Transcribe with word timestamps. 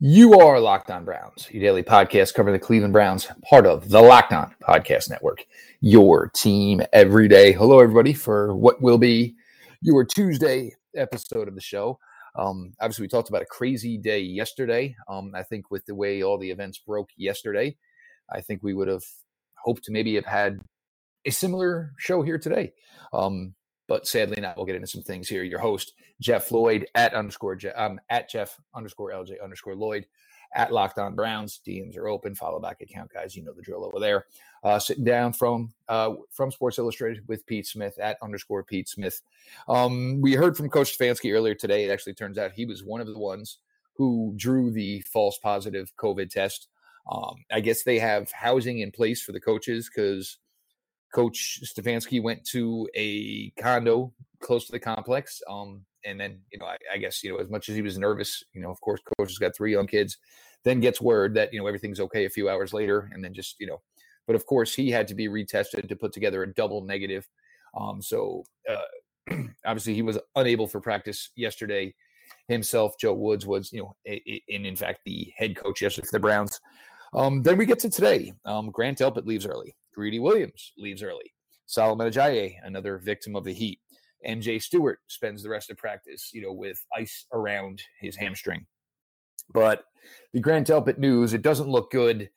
You 0.00 0.40
are 0.40 0.58
Locked 0.58 0.90
On 0.90 1.04
Browns, 1.04 1.48
your 1.52 1.62
daily 1.62 1.84
podcast 1.84 2.34
covering 2.34 2.52
the 2.52 2.58
Cleveland 2.58 2.92
Browns, 2.92 3.28
part 3.48 3.64
of 3.64 3.88
the 3.88 4.02
Locked 4.02 4.32
On 4.32 4.52
Podcast 4.60 5.08
Network, 5.08 5.46
your 5.80 6.32
team 6.34 6.82
every 6.92 7.28
day. 7.28 7.52
Hello, 7.52 7.78
everybody, 7.78 8.12
for 8.12 8.56
what 8.56 8.82
will 8.82 8.98
be 8.98 9.36
your 9.82 10.04
Tuesday 10.04 10.74
episode 10.96 11.46
of 11.46 11.54
the 11.54 11.60
show. 11.60 12.00
Um, 12.36 12.72
obviously, 12.80 13.04
we 13.04 13.08
talked 13.08 13.28
about 13.28 13.42
a 13.42 13.46
crazy 13.46 13.96
day 13.96 14.18
yesterday. 14.18 14.96
Um, 15.08 15.30
I 15.32 15.44
think 15.44 15.70
with 15.70 15.86
the 15.86 15.94
way 15.94 16.24
all 16.24 16.38
the 16.38 16.50
events 16.50 16.78
broke 16.78 17.10
yesterday, 17.16 17.76
I 18.28 18.40
think 18.40 18.64
we 18.64 18.74
would 18.74 18.88
have 18.88 19.04
hoped 19.62 19.84
to 19.84 19.92
maybe 19.92 20.16
have 20.16 20.26
had 20.26 20.58
a 21.24 21.30
similar 21.30 21.92
show 21.98 22.22
here 22.22 22.38
today. 22.38 22.72
Um, 23.12 23.54
but 23.86 24.06
sadly 24.06 24.40
not. 24.40 24.56
We'll 24.56 24.66
get 24.66 24.76
into 24.76 24.86
some 24.86 25.02
things 25.02 25.28
here. 25.28 25.42
Your 25.42 25.58
host, 25.58 25.94
Jeff 26.20 26.50
Lloyd 26.50 26.86
at 26.94 27.14
underscore 27.14 27.58
um, 27.76 28.00
at 28.10 28.30
Jeff 28.30 28.58
underscore 28.74 29.10
LJ 29.12 29.42
underscore 29.42 29.74
Lloyd 29.74 30.06
at 30.54 30.72
Locked 30.72 30.98
On 30.98 31.14
Browns. 31.14 31.60
DMs 31.66 31.96
are 31.96 32.08
open. 32.08 32.34
Follow 32.34 32.60
back 32.60 32.80
account, 32.80 33.12
guys. 33.12 33.36
You 33.36 33.42
know 33.42 33.52
the 33.52 33.62
drill 33.62 33.84
over 33.84 33.98
there. 33.98 34.26
Uh, 34.62 34.78
sitting 34.78 35.04
down 35.04 35.32
from 35.32 35.72
uh, 35.88 36.14
from 36.30 36.50
Sports 36.50 36.78
Illustrated 36.78 37.26
with 37.28 37.46
Pete 37.46 37.66
Smith 37.66 37.98
at 37.98 38.16
underscore 38.22 38.64
Pete 38.64 38.88
Smith. 38.88 39.20
Um, 39.68 40.20
we 40.20 40.32
heard 40.32 40.56
from 40.56 40.70
Coach 40.70 40.96
Stefanski 40.98 41.34
earlier 41.34 41.54
today. 41.54 41.84
It 41.84 41.90
actually 41.90 42.14
turns 42.14 42.38
out 42.38 42.52
he 42.52 42.66
was 42.66 42.84
one 42.84 43.00
of 43.00 43.06
the 43.06 43.18
ones 43.18 43.58
who 43.96 44.32
drew 44.36 44.70
the 44.70 45.00
false 45.02 45.38
positive 45.38 45.92
COVID 45.96 46.30
test. 46.30 46.68
Um, 47.10 47.44
I 47.52 47.60
guess 47.60 47.82
they 47.82 47.98
have 47.98 48.32
housing 48.32 48.78
in 48.78 48.90
place 48.90 49.22
for 49.22 49.32
the 49.32 49.40
coaches 49.40 49.90
because 49.94 50.38
Coach 51.14 51.60
Stefanski 51.64 52.20
went 52.20 52.44
to 52.46 52.88
a 52.94 53.50
condo 53.50 54.12
close 54.40 54.66
to 54.66 54.72
the 54.72 54.80
complex. 54.80 55.40
Um, 55.48 55.84
and 56.04 56.20
then, 56.20 56.40
you 56.52 56.58
know, 56.58 56.66
I, 56.66 56.76
I, 56.92 56.98
guess, 56.98 57.22
you 57.22 57.32
know, 57.32 57.38
as 57.38 57.48
much 57.48 57.68
as 57.68 57.76
he 57.76 57.82
was 57.82 57.96
nervous, 57.96 58.42
you 58.52 58.60
know, 58.60 58.70
of 58.70 58.80
course, 58.80 59.00
coach 59.16 59.30
has 59.30 59.38
got 59.38 59.56
three 59.56 59.72
young 59.72 59.86
kids, 59.86 60.18
then 60.64 60.80
gets 60.80 61.00
word 61.00 61.34
that, 61.34 61.52
you 61.52 61.60
know, 61.60 61.66
everything's 61.66 62.00
okay 62.00 62.24
a 62.24 62.30
few 62.30 62.48
hours 62.48 62.72
later. 62.72 63.10
And 63.12 63.24
then 63.24 63.32
just, 63.32 63.56
you 63.60 63.66
know, 63.66 63.80
but 64.26 64.34
of 64.34 64.44
course, 64.44 64.74
he 64.74 64.90
had 64.90 65.06
to 65.08 65.14
be 65.14 65.28
retested 65.28 65.88
to 65.88 65.96
put 65.96 66.12
together 66.12 66.42
a 66.42 66.52
double 66.52 66.82
negative. 66.82 67.28
Um, 67.78 68.02
so 68.02 68.44
uh, 68.68 69.36
obviously, 69.64 69.94
he 69.94 70.02
was 70.02 70.18
unable 70.34 70.66
for 70.66 70.80
practice 70.80 71.30
yesterday 71.36 71.94
himself. 72.48 72.98
Joe 72.98 73.14
Woods 73.14 73.46
was, 73.46 73.72
you 73.72 73.82
know, 73.82 73.96
in, 74.04 74.66
in 74.66 74.76
fact, 74.76 75.00
the 75.04 75.32
head 75.36 75.56
coach 75.56 75.80
yesterday 75.80 76.06
for 76.06 76.16
the 76.16 76.20
Browns. 76.20 76.60
Um, 77.14 77.42
then 77.42 77.56
we 77.56 77.66
get 77.66 77.78
to 77.80 77.90
today. 77.90 78.32
Um, 78.44 78.70
Grant 78.70 78.98
Delpit 78.98 79.26
leaves 79.26 79.46
early. 79.46 79.76
Greedy 79.94 80.18
Williams 80.18 80.72
leaves 80.76 81.02
early. 81.02 81.32
Solomon 81.66 82.10
Ajayi, 82.10 82.56
another 82.62 82.98
victim 82.98 83.36
of 83.36 83.44
the 83.44 83.54
heat. 83.54 83.80
MJ 84.26 84.60
Stewart 84.62 85.00
spends 85.06 85.42
the 85.42 85.48
rest 85.48 85.70
of 85.70 85.76
practice, 85.76 86.30
you 86.32 86.42
know, 86.42 86.52
with 86.52 86.84
ice 86.96 87.26
around 87.32 87.82
his 88.00 88.16
hamstring. 88.16 88.66
But 89.52 89.84
the 90.32 90.40
Grant 90.40 90.68
Delpit 90.68 90.98
news, 90.98 91.34
it 91.34 91.42
doesn't 91.42 91.68
look 91.68 91.90
good. 91.90 92.30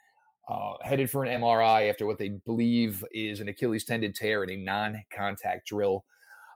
Uh, 0.49 0.73
headed 0.81 1.09
for 1.09 1.25
an 1.25 1.41
MRI 1.41 1.89
after 1.89 2.05
what 2.05 2.17
they 2.17 2.29
believe 2.29 3.03
is 3.11 3.41
an 3.41 3.49
Achilles 3.49 3.83
tendon 3.83 4.13
tear 4.13 4.43
in 4.43 4.49
a 4.49 4.55
non-contact 4.55 5.67
drill. 5.67 6.05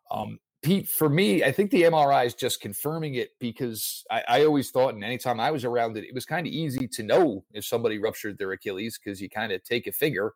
Um, 0.10 0.40
Pete, 0.62 0.88
for 0.88 1.10
me, 1.10 1.44
I 1.44 1.52
think 1.52 1.72
the 1.72 1.84
MRI 1.84 2.26
is 2.26 2.36
just 2.36 2.62
confirming 2.62 3.16
it 3.16 3.32
because 3.40 4.06
I, 4.12 4.24
I 4.28 4.46
always 4.46 4.70
thought, 4.70 4.94
and 4.94 5.04
anytime 5.04 5.40
I 5.40 5.52
was 5.52 5.66
around 5.66 5.98
it, 5.98 6.06
it 6.06 6.14
was 6.14 6.26
kind 6.26 6.46
of 6.46 6.54
easy 6.54 6.88
to 6.88 7.04
know 7.04 7.44
if 7.52 7.66
somebody 7.66 7.98
ruptured 7.98 8.38
their 8.38 8.52
Achilles 8.52 9.00
because 9.04 9.20
you 9.20 9.30
kind 9.30 9.52
of 9.52 9.64
take 9.64 9.88
a 9.88 9.92
finger 9.92 10.36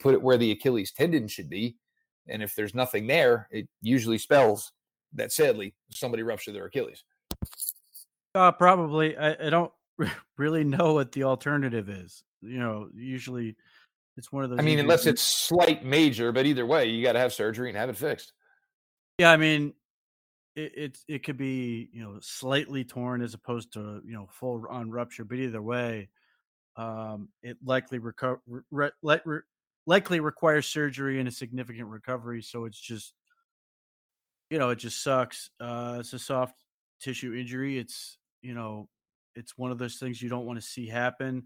put 0.00 0.14
it 0.14 0.22
where 0.22 0.36
the 0.36 0.52
Achilles 0.52 0.92
tendon 0.92 1.28
should 1.28 1.48
be. 1.48 1.76
And 2.28 2.42
if 2.42 2.54
there's 2.54 2.74
nothing 2.74 3.06
there, 3.06 3.48
it 3.50 3.68
usually 3.82 4.18
spells 4.18 4.72
that 5.14 5.32
sadly 5.32 5.74
somebody 5.90 6.22
ruptured 6.22 6.54
their 6.54 6.66
Achilles. 6.66 7.04
Uh, 8.34 8.52
probably. 8.52 9.16
I, 9.16 9.46
I 9.46 9.50
don't 9.50 9.72
really 10.38 10.64
know 10.64 10.94
what 10.94 11.12
the 11.12 11.24
alternative 11.24 11.88
is. 11.88 12.22
You 12.40 12.58
know, 12.58 12.88
usually 12.94 13.56
it's 14.16 14.30
one 14.30 14.44
of 14.44 14.50
those. 14.50 14.58
I 14.58 14.62
mean, 14.62 14.78
unless 14.78 15.06
it's 15.06 15.22
slight 15.22 15.84
major, 15.84 16.32
but 16.32 16.46
either 16.46 16.66
way, 16.66 16.86
you 16.86 17.02
got 17.02 17.12
to 17.12 17.18
have 17.18 17.32
surgery 17.32 17.68
and 17.68 17.78
have 17.78 17.88
it 17.88 17.96
fixed. 17.96 18.32
Yeah, 19.18 19.30
I 19.30 19.36
mean, 19.36 19.72
it, 20.56 20.72
it 20.76 20.98
it 21.08 21.22
could 21.24 21.36
be 21.36 21.88
you 21.92 22.02
know 22.02 22.18
slightly 22.20 22.84
torn 22.84 23.22
as 23.22 23.34
opposed 23.34 23.72
to 23.74 24.02
you 24.04 24.12
know 24.12 24.28
full 24.30 24.64
on 24.68 24.90
rupture, 24.90 25.24
but 25.24 25.38
either 25.38 25.62
way, 25.62 26.08
um, 26.76 27.28
it 27.42 27.56
likely 27.64 27.98
recover 27.98 28.40
re, 28.70 28.90
re, 29.02 29.40
likely 29.86 30.20
requires 30.20 30.66
surgery 30.66 31.18
and 31.18 31.28
a 31.28 31.32
significant 31.32 31.88
recovery. 31.88 32.42
So 32.42 32.64
it's 32.64 32.80
just, 32.80 33.14
you 34.50 34.58
know, 34.58 34.70
it 34.70 34.76
just 34.76 35.02
sucks. 35.02 35.50
Uh, 35.60 35.98
it's 36.00 36.12
a 36.12 36.18
soft 36.18 36.54
tissue 37.00 37.34
injury. 37.34 37.78
It's, 37.78 38.18
you 38.42 38.54
know, 38.54 38.88
it's 39.34 39.58
one 39.58 39.70
of 39.70 39.78
those 39.78 39.96
things 39.96 40.22
you 40.22 40.28
don't 40.28 40.46
want 40.46 40.58
to 40.58 40.64
see 40.64 40.86
happen. 40.86 41.44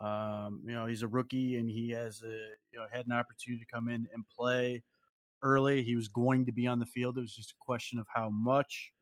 Um, 0.00 0.62
you 0.66 0.72
know, 0.72 0.86
he's 0.86 1.02
a 1.02 1.08
rookie 1.08 1.56
and 1.58 1.68
he 1.68 1.90
has 1.90 2.22
a, 2.22 2.28
you 2.72 2.78
know, 2.78 2.86
had 2.90 3.06
an 3.06 3.12
opportunity 3.12 3.62
to 3.62 3.70
come 3.72 3.88
in 3.88 4.06
and 4.14 4.24
play 4.34 4.82
early. 5.42 5.82
He 5.82 5.94
was 5.94 6.08
going 6.08 6.46
to 6.46 6.52
be 6.52 6.66
on 6.66 6.78
the 6.78 6.86
field. 6.86 7.18
It 7.18 7.22
was 7.22 7.34
just 7.34 7.52
a 7.52 7.64
question 7.64 7.98
of 7.98 8.06
how 8.12 8.30
much 8.30 8.92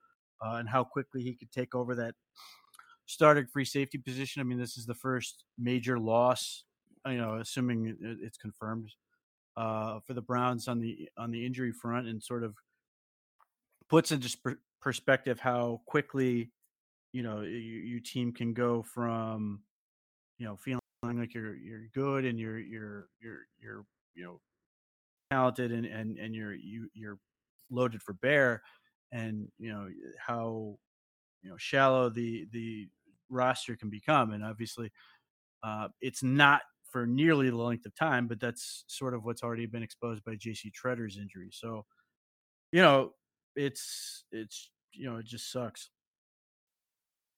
uh, 0.45 0.55
and 0.55 0.69
how 0.69 0.85
quickly 0.85 1.23
he 1.23 1.35
could 1.35 1.53
take 1.53 1.75
over 1.75 1.95
that 1.95 2.15
starting 3.07 3.47
free 3.47 3.65
safety 3.65 3.99
position. 3.99 4.41
I 4.41 4.45
mean, 4.45 4.59
this 4.59 4.77
is 4.77 4.87
the 4.87 4.95
first 4.95 5.45
major 5.57 5.99
loss 5.99 6.65
you 7.09 7.19
know, 7.19 7.37
assuming 7.37 7.97
it's 8.01 8.39
confirmed 8.39 8.91
uh, 9.57 10.01
for 10.01 10.15
the 10.15 10.23
Browns 10.23 10.69
on 10.69 10.81
the 10.81 11.09
on 11.17 11.31
the 11.31 11.45
injury 11.45 11.73
front, 11.73 12.07
and 12.07 12.23
sort 12.23 12.45
of 12.45 12.55
puts 13.89 14.13
into 14.13 14.37
perspective 14.81 15.41
how 15.41 15.81
quickly 15.87 16.51
you 17.13 17.23
know 17.23 17.41
your, 17.41 17.51
your 17.51 18.01
team 18.01 18.33
can 18.33 18.53
go 18.53 18.83
from 18.83 19.61
you 20.39 20.47
know 20.47 20.57
feeling 20.57 20.81
like 21.03 21.35
you're 21.35 21.57
you're 21.57 21.89
good 21.95 22.25
and 22.25 22.39
you're 22.39 22.59
you're 22.59 23.09
you're 23.21 23.47
you're 23.61 23.85
you 24.15 24.25
know 24.25 24.41
talented 25.31 25.73
and 25.73 25.87
and 25.87 26.19
and 26.19 26.35
you're 26.35 26.55
you 26.55 26.89
you're 26.95 27.19
loaded 27.71 28.03
for 28.03 28.13
bear 28.15 28.63
and 29.13 29.49
you 29.59 29.73
know 29.73 29.89
how 30.19 30.77
you 31.43 31.51
know 31.51 31.57
shallow 31.57 32.09
the 32.09 32.47
the 32.53 32.89
roster 33.31 33.77
can 33.77 33.91
become. 33.91 34.33
And 34.33 34.45
obviously 34.45 34.91
uh, 35.63 35.89
it's 36.01 36.23
not 36.23 36.63
for 36.91 37.07
nearly 37.07 37.51
the 37.51 37.57
length 37.57 37.87
of 37.87 37.95
time, 37.95 38.27
but 38.27 38.41
that's 38.41 38.85
sort 38.87 39.15
of 39.15 39.25
what's 39.25 39.43
already 39.43 39.67
been 39.67 39.83
exposed 39.83 40.25
by 40.25 40.33
JC 40.33 40.73
Tretter's 40.73 41.19
injury. 41.19 41.51
So, 41.53 41.85
you 42.73 42.83
know, 42.83 43.13
it's 43.57 44.25
it's 44.33 44.71
you 44.93 45.11
know, 45.11 45.19
it 45.19 45.27
just 45.27 45.53
sucks. 45.53 45.91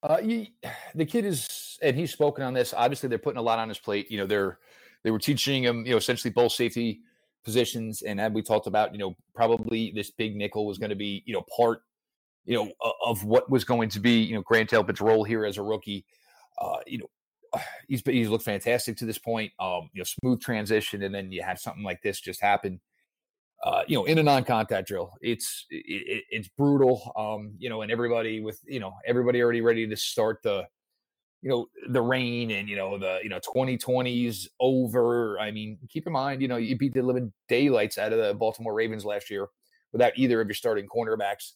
Uh, 0.03 0.19
he, 0.19 0.55
the 0.95 1.05
kid 1.05 1.25
is, 1.25 1.79
and 1.83 1.97
he's 1.97 2.13
spoken 2.13 2.45
on 2.45 2.55
this. 2.55 2.75
Obviously, 2.75 3.09
they're 3.09 3.19
putting 3.19 3.39
a 3.39 3.43
lot 3.43 3.59
on 3.59 3.69
his 3.69 3.79
plate. 3.79 4.11
You 4.11 4.19
know, 4.19 4.27
they're 4.27 4.59
they 5.03 5.11
were 5.11 5.19
teaching 5.19 5.63
him, 5.63 5.85
you 5.87 5.93
know, 5.93 5.97
essentially 5.97 6.31
both 6.31 6.53
safety 6.53 7.01
positions, 7.45 8.03
and 8.03 8.21
as 8.21 8.33
we 8.33 8.43
talked 8.43 8.67
about, 8.67 8.93
you 8.93 8.99
know, 8.99 9.17
probably 9.35 9.93
this 9.95 10.11
big 10.11 10.37
nickel 10.37 10.67
was 10.67 10.79
going 10.79 10.91
to 10.91 10.97
be, 10.97 11.23
you 11.27 11.33
know, 11.33 11.45
part, 11.57 11.83
you 12.45 12.55
know, 12.55 12.71
of 13.05 13.25
what 13.25 13.51
was 13.51 13.65
going 13.65 13.89
to 13.89 14.01
be, 14.01 14.21
you 14.21 14.35
know, 14.35 14.43
Grant 14.43 14.71
Delpit's 14.71 15.01
role 15.01 15.25
here 15.25 15.45
as 15.45 15.57
a 15.57 15.63
rookie. 15.63 16.05
Uh, 16.61 16.77
you 16.87 16.99
know, 16.99 17.07
he's 17.89 18.03
he's 18.05 18.29
looked 18.29 18.45
fantastic 18.45 18.97
to 18.99 19.07
this 19.07 19.19
point. 19.19 19.53
Um, 19.59 19.91
you 19.93 20.01
know, 20.01 20.05
smooth 20.05 20.41
transition, 20.41 21.03
and 21.03 21.15
then 21.15 21.33
you 21.33 21.43
have 21.43 21.59
something 21.59 21.83
like 21.83 22.03
this 22.03 22.21
just 22.21 22.41
happen. 22.41 22.81
Uh, 23.63 23.83
you 23.87 23.97
know, 23.97 24.05
in 24.05 24.19
a 24.19 24.23
non-contact 24.23 24.89
drill, 24.89 25.13
it's 25.21 25.67
it, 25.71 26.25
it's 26.31 26.49
brutal. 26.49 27.13
Um, 27.17 27.53
you 27.59 27.69
know, 27.69 27.83
and 27.83 27.93
everybody 27.93 28.41
with 28.41 28.61
you 28.67 28.81
know 28.81 28.95
everybody 29.07 29.43
already 29.43 29.61
ready 29.61 29.87
to 29.87 29.97
start 29.97 30.43
the 30.43 30.67
you 31.43 31.51
know 31.51 31.67
the 31.89 32.01
rain 32.01 32.51
and 32.51 32.69
you 32.69 32.77
know 32.77 32.99
the 32.99 33.19
you 33.23 33.29
know 33.29 33.41
2020s 33.41 34.49
over. 34.61 35.39
I 35.39 35.51
mean, 35.51 35.79
keep 35.89 36.07
in 36.07 36.13
mind, 36.13 36.43
you 36.43 36.49
know, 36.49 36.57
you 36.57 36.77
beat 36.77 36.95
the 36.95 37.03
living 37.03 37.33
daylights 37.49 37.99
out 37.99 38.13
of 38.13 38.19
the 38.19 38.35
Baltimore 38.35 38.75
Ravens 38.75 39.05
last 39.05 39.31
year 39.31 39.49
without 39.93 40.13
either 40.17 40.41
of 40.41 40.47
your 40.47 40.55
starting 40.55 40.87
cornerbacks. 40.87 41.53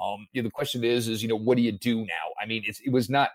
Um, 0.00 0.26
you 0.32 0.42
know, 0.42 0.46
the 0.46 0.52
question 0.52 0.84
is, 0.84 1.08
is 1.08 1.22
you 1.22 1.28
know, 1.28 1.36
what 1.38 1.56
do 1.56 1.62
you 1.62 1.72
do 1.72 2.00
now? 2.00 2.26
I 2.42 2.46
mean, 2.46 2.64
it's 2.66 2.80
it 2.80 2.90
was 2.90 3.08
not 3.08 3.30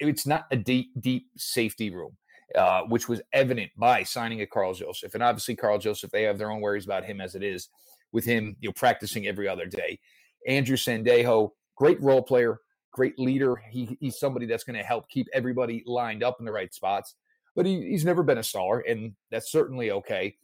it's 0.00 0.26
not 0.26 0.46
a 0.50 0.56
deep, 0.56 0.90
deep 1.00 1.26
safety 1.36 1.90
room, 1.90 2.16
uh, 2.54 2.82
which 2.82 3.08
was 3.08 3.20
evident 3.32 3.70
by 3.76 4.02
signing 4.02 4.40
a 4.40 4.46
Karl 4.46 4.74
Joseph. 4.74 5.14
And 5.14 5.22
obviously, 5.22 5.56
Karl 5.56 5.78
Joseph, 5.78 6.10
they 6.10 6.22
have 6.22 6.38
their 6.38 6.50
own 6.50 6.60
worries 6.60 6.84
about 6.84 7.04
him 7.04 7.20
as 7.20 7.34
it 7.34 7.42
is 7.42 7.68
with 8.12 8.24
him, 8.24 8.56
you 8.60 8.68
know, 8.68 8.72
practicing 8.72 9.26
every 9.26 9.48
other 9.48 9.66
day. 9.66 9.98
Andrew 10.46 10.76
Sendejo, 10.76 11.50
great 11.76 12.00
role 12.02 12.22
player, 12.22 12.60
great 12.92 13.18
leader. 13.18 13.56
He, 13.70 13.96
he's 14.00 14.18
somebody 14.18 14.46
that's 14.46 14.64
going 14.64 14.78
to 14.78 14.84
help 14.84 15.08
keep 15.08 15.26
everybody 15.32 15.82
lined 15.86 16.22
up 16.22 16.36
in 16.38 16.46
the 16.46 16.52
right 16.52 16.72
spots. 16.72 17.14
But 17.54 17.66
he, 17.66 17.80
he's 17.88 18.04
never 18.04 18.22
been 18.22 18.38
a 18.38 18.42
star, 18.42 18.84
and 18.86 19.14
that's 19.30 19.50
certainly 19.50 19.90
okay. 19.90 20.36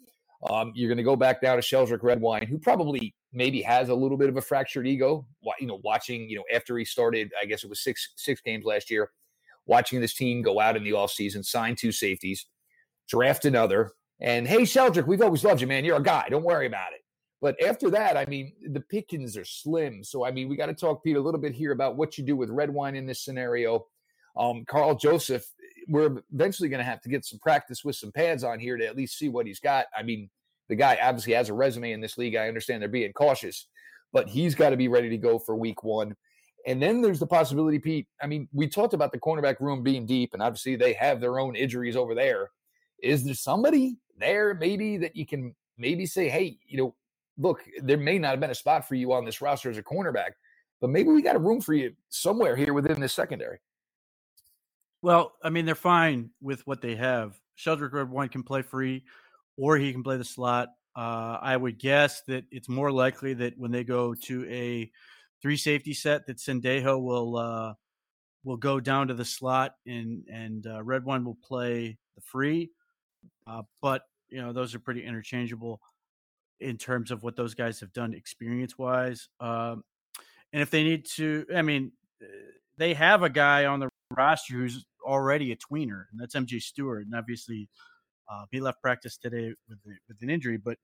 Um, 0.50 0.72
you're 0.74 0.88
going 0.88 0.98
to 0.98 1.04
go 1.04 1.16
back 1.16 1.40
down 1.40 1.56
to 1.56 1.62
Sheldrick 1.62 2.02
Redwine, 2.02 2.46
who 2.46 2.58
probably 2.58 3.14
maybe 3.32 3.62
has 3.62 3.88
a 3.88 3.94
little 3.94 4.18
bit 4.18 4.28
of 4.28 4.36
a 4.36 4.42
fractured 4.42 4.86
ego. 4.86 5.26
You 5.60 5.66
know, 5.66 5.80
watching 5.84 6.28
you 6.28 6.36
know 6.36 6.44
after 6.52 6.76
he 6.76 6.84
started, 6.84 7.32
I 7.40 7.46
guess 7.46 7.62
it 7.62 7.70
was 7.70 7.82
six 7.82 8.10
six 8.16 8.40
games 8.40 8.64
last 8.64 8.90
year 8.90 9.10
watching 9.66 10.00
this 10.00 10.14
team 10.14 10.43
go 10.43 10.61
out 10.61 10.76
in 10.76 10.84
the 10.84 10.90
offseason, 10.90 11.44
sign 11.44 11.76
two 11.76 11.93
safeties, 11.93 12.46
draft 13.08 13.44
another. 13.44 13.93
And 14.20 14.46
hey, 14.46 14.62
Sheldrick, 14.62 15.06
we've 15.06 15.22
always 15.22 15.44
loved 15.44 15.61
you, 15.61 15.66
man. 15.66 15.84
You're 15.84 15.96
a 15.96 16.02
guy. 16.02 16.28
Don't 16.31 16.44
worry 16.44 16.66
about 16.66 16.93
it. 16.93 17.00
But 17.40 17.62
after 17.62 17.90
that, 17.90 18.16
I 18.16 18.25
mean, 18.25 18.52
the 18.72 18.81
pickings 18.81 19.37
are 19.37 19.44
slim. 19.44 20.02
So, 20.02 20.25
I 20.25 20.31
mean, 20.31 20.49
we 20.49 20.56
got 20.56 20.66
to 20.66 20.75
talk, 20.75 21.05
Pete, 21.05 21.16
a 21.16 21.20
little 21.20 21.40
bit 21.40 21.52
here 21.52 21.72
about 21.72 21.96
what 21.96 22.16
you 22.16 22.25
do 22.25 22.37
with 22.37 22.49
Redwine 22.49 22.96
in 22.96 23.05
this 23.05 23.22
scenario. 23.22 23.84
Um, 24.37 24.64
Karl 24.66 24.94
Joseph, 24.94 25.44
we're 25.88 26.22
eventually 26.32 26.69
going 26.69 26.78
to 26.78 26.84
have 26.84 27.02
to 27.02 27.08
get 27.08 27.25
some 27.25 27.38
practice 27.40 27.84
with 27.84 27.96
some 27.96 28.12
pads 28.12 28.44
on 28.44 28.58
here 28.58 28.76
to 28.76 28.87
at 28.87 28.96
least 28.96 29.19
see 29.19 29.28
what 29.28 29.46
he's 29.46 29.60
got. 29.60 29.87
I 29.96 30.02
mean, 30.02 30.31
the 30.69 30.76
guy 30.76 30.99
obviously 31.02 31.34
has 31.34 31.50
a 31.50 31.55
resume 31.55 31.93
in 31.93 32.00
this 32.00 32.17
league. 32.17 32.34
I 32.34 32.49
understand 32.49 32.81
they're 32.81 32.88
being 32.88 33.12
cautious, 33.12 33.69
but 34.12 34.28
he's 34.28 34.55
got 34.55 34.70
to 34.70 34.76
be 34.76 34.88
ready 34.88 35.10
to 35.10 35.19
go 35.19 35.38
for 35.38 35.55
week 35.55 35.84
one. 35.84 36.17
And 36.66 36.81
then 36.81 37.02
there's 37.02 37.19
the 37.19 37.26
possibility, 37.26 37.78
Pete. 37.78 38.06
I 38.22 38.26
mean, 38.26 38.49
we 38.52 38.69
talked 38.69 38.94
about 38.94 39.12
the 39.12 39.19
cornerback 39.19 39.61
room 39.61 39.82
being 39.82 40.06
deep, 40.06 40.32
and 40.32 40.43
obviously 40.43 40.76
they 40.76 40.94
have 40.94 41.20
their 41.20 41.38
own 41.38 41.56
injuries 41.56 41.96
over 41.96 42.14
there. 42.14 42.50
Is 43.02 43.25
there 43.25 43.34
somebody 43.34 43.99
there 44.19 44.55
maybe 44.55 44.96
that 44.99 45.14
you 45.14 45.26
can 45.26 45.55
maybe 45.76 46.06
say, 46.06 46.28
hey, 46.28 46.58
you 46.66 46.78
know, 46.78 46.94
look, 47.37 47.61
there 47.82 47.99
may 47.99 48.19
not 48.19 48.31
have 48.31 48.40
been 48.40 48.50
a 48.50 48.55
spot 48.55 48.88
for 48.88 48.94
you 48.94 49.12
on 49.12 49.25
this 49.25 49.43
roster 49.43 49.69
as 49.69 49.76
a 49.76 49.82
cornerback, 49.82 50.31
but 50.81 50.90
maybe 50.90 51.11
we 51.11 51.20
got 51.20 51.37
a 51.37 51.40
room 51.40 51.61
for 51.61 51.75
you 51.75 51.93
somewhere 52.08 52.56
here 52.56 52.72
within 52.72 53.00
this 53.00 53.12
secondary. 53.12 53.58
Well, 55.02 55.34
I 55.43 55.50
mean, 55.50 55.67
they're 55.67 55.75
fine 55.75 56.31
with 56.40 56.67
what 56.67 56.81
they 56.81 56.94
have. 56.96 57.38
Sheldrick 57.58 57.93
Redwine 57.93 58.31
can 58.31 58.43
play 58.43 58.62
free, 58.62 59.05
or 59.56 59.76
he 59.76 59.93
can 59.93 60.02
play 60.02 60.17
the 60.17 60.25
slot. 60.25 60.69
Uh, 60.96 61.38
I 61.43 61.56
would 61.56 61.78
guess 61.78 62.22
that 62.28 62.44
it's 62.50 62.69
more 62.69 62.90
likely 62.90 63.34
that 63.34 63.58
when 63.58 63.70
they 63.70 63.84
go 63.84 64.14
to 64.14 64.49
a 64.49 64.90
three 65.44 65.56
safety 65.58 65.93
set, 65.93 66.26
that 66.26 66.38
Sendejo 66.38 66.99
will 67.02 67.37
uh, 67.37 67.75
will 68.44 68.56
go 68.56 68.81
down 68.81 69.08
to 69.08 69.14
the 69.14 69.26
slot, 69.26 69.75
and 69.87 70.25
and 70.32 70.67
uh, 70.67 70.82
Redwine 70.82 71.23
will 71.23 71.37
play 71.46 71.99
the 72.14 72.23
free. 72.23 72.70
Uh, 73.46 73.62
but 73.82 74.02
you 74.31 74.41
know, 74.41 74.55
those 74.55 74.75
are 74.75 74.79
pretty 74.79 75.05
interchangeable 75.05 75.82
in 76.61 76.79
terms 76.79 77.11
of 77.11 77.23
what 77.23 77.37
those 77.37 77.55
guys 77.55 77.79
have 77.81 77.93
done 77.93 78.14
experience 78.14 78.79
wise. 78.79 79.29
Um, 79.38 79.85
and 80.55 80.62
if 80.62 80.70
they 80.70 80.82
need 80.82 81.05
to, 81.17 81.44
I 81.55 81.61
mean, 81.61 81.93
uh, 82.23 82.26
they 82.79 82.94
have 82.94 83.23
a 83.23 83.29
guy 83.29 83.67
on 83.67 83.81
the 83.81 83.91
roster 84.17 84.55
who's 84.55 84.87
already 85.05 85.52
a 85.52 85.56
tweener, 85.56 86.05
and 86.11 86.19
that's 86.19 86.35
MJ 86.35 86.62
Stewart. 86.62 87.05
And 87.05 87.14
obviously, 87.14 87.69
uh, 88.32 88.46
he 88.50 88.62
left 88.62 88.81
practice 88.81 89.19
today 89.19 89.52
with 89.69 89.79
with 90.08 90.23
an 90.23 90.31
injury, 90.31 90.56
but 90.56 90.79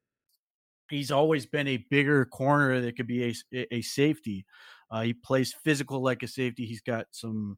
he's 0.90 1.10
always 1.10 1.46
been 1.46 1.68
a 1.68 1.84
bigger 1.90 2.24
corner 2.24 2.80
that 2.80 2.96
could 2.96 3.06
be 3.06 3.34
a, 3.52 3.66
a 3.74 3.82
safety. 3.82 4.44
Uh, 4.90 5.02
he 5.02 5.14
plays 5.14 5.54
physical 5.64 6.02
like 6.02 6.22
a 6.22 6.28
safety. 6.28 6.66
He's 6.66 6.80
got 6.80 7.06
some 7.12 7.56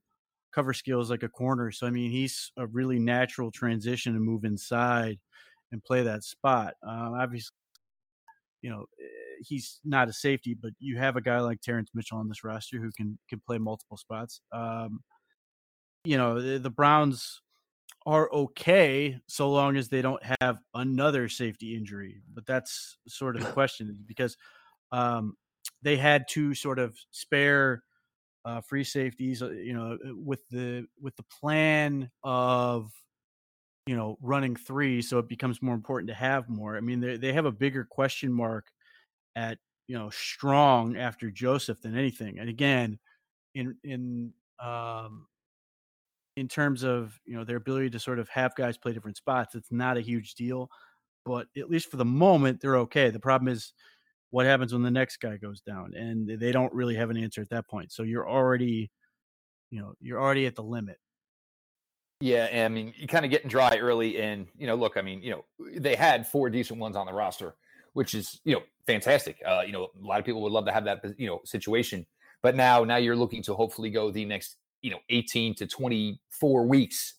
cover 0.55 0.75
skills 0.75 1.11
like 1.11 1.23
a 1.23 1.29
corner. 1.29 1.71
So 1.71 1.87
I 1.87 1.91
mean, 1.91 2.11
he's 2.11 2.53
a 2.57 2.67
really 2.67 2.99
natural 2.99 3.51
transition 3.51 4.13
to 4.15 4.21
move 4.21 4.45
inside 4.45 5.19
and 5.73 5.83
play 5.83 6.03
that 6.03 6.25
spot. 6.25 6.75
Um, 6.87 7.15
obviously, 7.15 7.55
you 8.61 8.71
know, 8.71 8.85
eh, 9.01 9.43
he's 9.47 9.81
not 9.85 10.09
a 10.09 10.13
safety, 10.13 10.55
but 10.55 10.73
you 10.79 10.99
have 10.99 11.17
a 11.17 11.23
guy 11.23 11.41
like 11.41 11.61
Terrence 11.63 11.91
Mitchell 11.95 12.19
on 12.19 12.29
this 12.29 12.45
roster 12.45 12.79
who 12.79 12.91
can 12.93 13.19
can 13.29 13.41
play 13.47 13.59
multiple 13.59 13.97
spots. 13.97 14.41
Um, 14.53 15.01
you 16.05 16.17
know, 16.17 16.41
the, 16.41 16.59
the 16.59 16.71
Browns 16.71 17.41
are 18.07 18.33
okay 18.33 19.19
so 19.29 19.51
long 19.51 19.77
as 19.77 19.89
they 19.89 20.03
don't 20.03 20.23
have 20.41 20.59
another 20.75 21.29
safety 21.29 21.77
injury. 21.77 22.23
But 22.33 22.47
that's 22.47 22.99
sort 23.09 23.37
of 23.37 23.45
the 23.45 23.53
question 23.53 23.97
because 24.07 24.37
um, 24.91 25.37
they 25.83 25.97
had 25.97 26.27
two 26.29 26.55
sort 26.55 26.79
of 26.79 26.97
spare 27.11 27.83
uh, 28.45 28.61
free 28.61 28.85
safeties. 28.85 29.43
Uh, 29.43 29.51
you 29.51 29.73
know, 29.73 29.93
uh, 29.95 30.15
with 30.15 30.47
the 30.51 30.87
with 31.01 31.17
the 31.17 31.25
plan 31.41 32.11
of 32.25 32.91
you 33.87 33.97
know 33.97 34.17
running 34.21 34.57
three, 34.57 35.03
so 35.03 35.19
it 35.19 35.29
becomes 35.29 35.63
more 35.63 35.75
important 35.75 36.09
to 36.09 36.15
have 36.15 36.49
more. 36.49 36.77
I 36.77 36.81
mean, 36.81 37.01
they 37.01 37.17
they 37.17 37.33
have 37.33 37.47
a 37.47 37.53
bigger 37.53 37.85
question 37.85 38.33
mark 38.33 38.67
at 39.37 39.59
you 39.87 39.97
know 39.97 40.11
strong 40.11 40.97
after 40.97 41.31
Joseph 41.31 41.81
than 41.81 41.97
anything. 41.97 42.39
And 42.39 42.49
again, 42.49 42.99
in 43.55 43.77
in 43.85 44.33
um, 44.61 45.27
in 46.37 46.49
terms 46.49 46.83
of 46.83 47.19
you 47.25 47.37
know 47.37 47.45
their 47.45 47.57
ability 47.57 47.91
to 47.91 47.99
sort 47.99 48.19
of 48.19 48.29
have 48.29 48.55
guys 48.55 48.79
play 48.79 48.93
different 48.93 49.17
spots, 49.17 49.55
it's 49.55 49.73
not 49.73 49.97
a 49.97 50.01
huge 50.01 50.35
deal. 50.35 50.71
But 51.25 51.47
at 51.57 51.71
least 51.71 51.91
for 51.91 51.97
the 51.97 52.05
moment, 52.05 52.61
they're 52.61 52.79
okay. 52.79 53.11
The 53.11 53.21
problem 53.21 53.53
is 53.53 53.73
what 54.31 54.47
happens 54.47 54.73
when 54.73 54.83
the 54.83 54.91
next 54.91 55.19
guy 55.19 55.37
goes 55.37 55.61
down, 55.61 55.95
and 55.95 56.29
they 56.29 56.53
don't 56.53 56.73
really 56.73 56.97
have 56.97 57.11
an 57.11 57.17
answer 57.17 57.41
at 57.41 57.51
that 57.51 57.69
point. 57.69 57.93
So 57.93 58.03
you're 58.03 58.29
already, 58.29 58.91
you 59.71 59.81
know, 59.81 59.93
you're 60.01 60.21
already 60.21 60.47
at 60.47 60.57
the 60.57 60.63
limit. 60.63 60.99
Yeah, 62.21 62.49
I 62.65 62.69
mean, 62.69 62.95
you 62.97 63.07
kind 63.07 63.25
of 63.25 63.31
getting 63.31 63.49
dry 63.49 63.77
early, 63.79 64.21
and 64.21 64.47
you 64.57 64.67
know, 64.67 64.75
look, 64.75 64.97
I 64.97 65.03
mean, 65.03 65.23
you 65.23 65.31
know, 65.31 65.45
they 65.77 65.95
had 65.95 66.27
four 66.27 66.51
decent 66.51 66.81
ones 66.81 66.97
on 66.97 67.07
the 67.07 67.13
roster, 67.13 67.55
which 67.93 68.15
is 68.15 68.41
you 68.45 68.55
know 68.55 68.63
fantastic. 68.87 69.37
Uh, 69.47 69.63
you 69.67 69.73
know, 69.73 69.89
a 70.01 70.07
lot 70.07 70.19
of 70.19 70.25
people 70.25 70.41
would 70.43 70.53
love 70.53 70.65
to 70.67 70.73
have 70.73 70.85
that 70.85 71.03
you 71.19 71.27
know 71.27 71.41
situation, 71.45 72.07
but 72.43 72.57
now 72.57 72.85
now 72.85 72.97
you're 72.97 73.17
looking 73.17 73.43
to 73.43 73.55
hopefully 73.55 73.91
go 73.91 74.11
the 74.11 74.25
next 74.25 74.57
you 74.83 74.91
know 74.91 74.99
18 75.09 75.55
to 75.57 75.67
24 75.67 76.67
weeks 76.67 77.15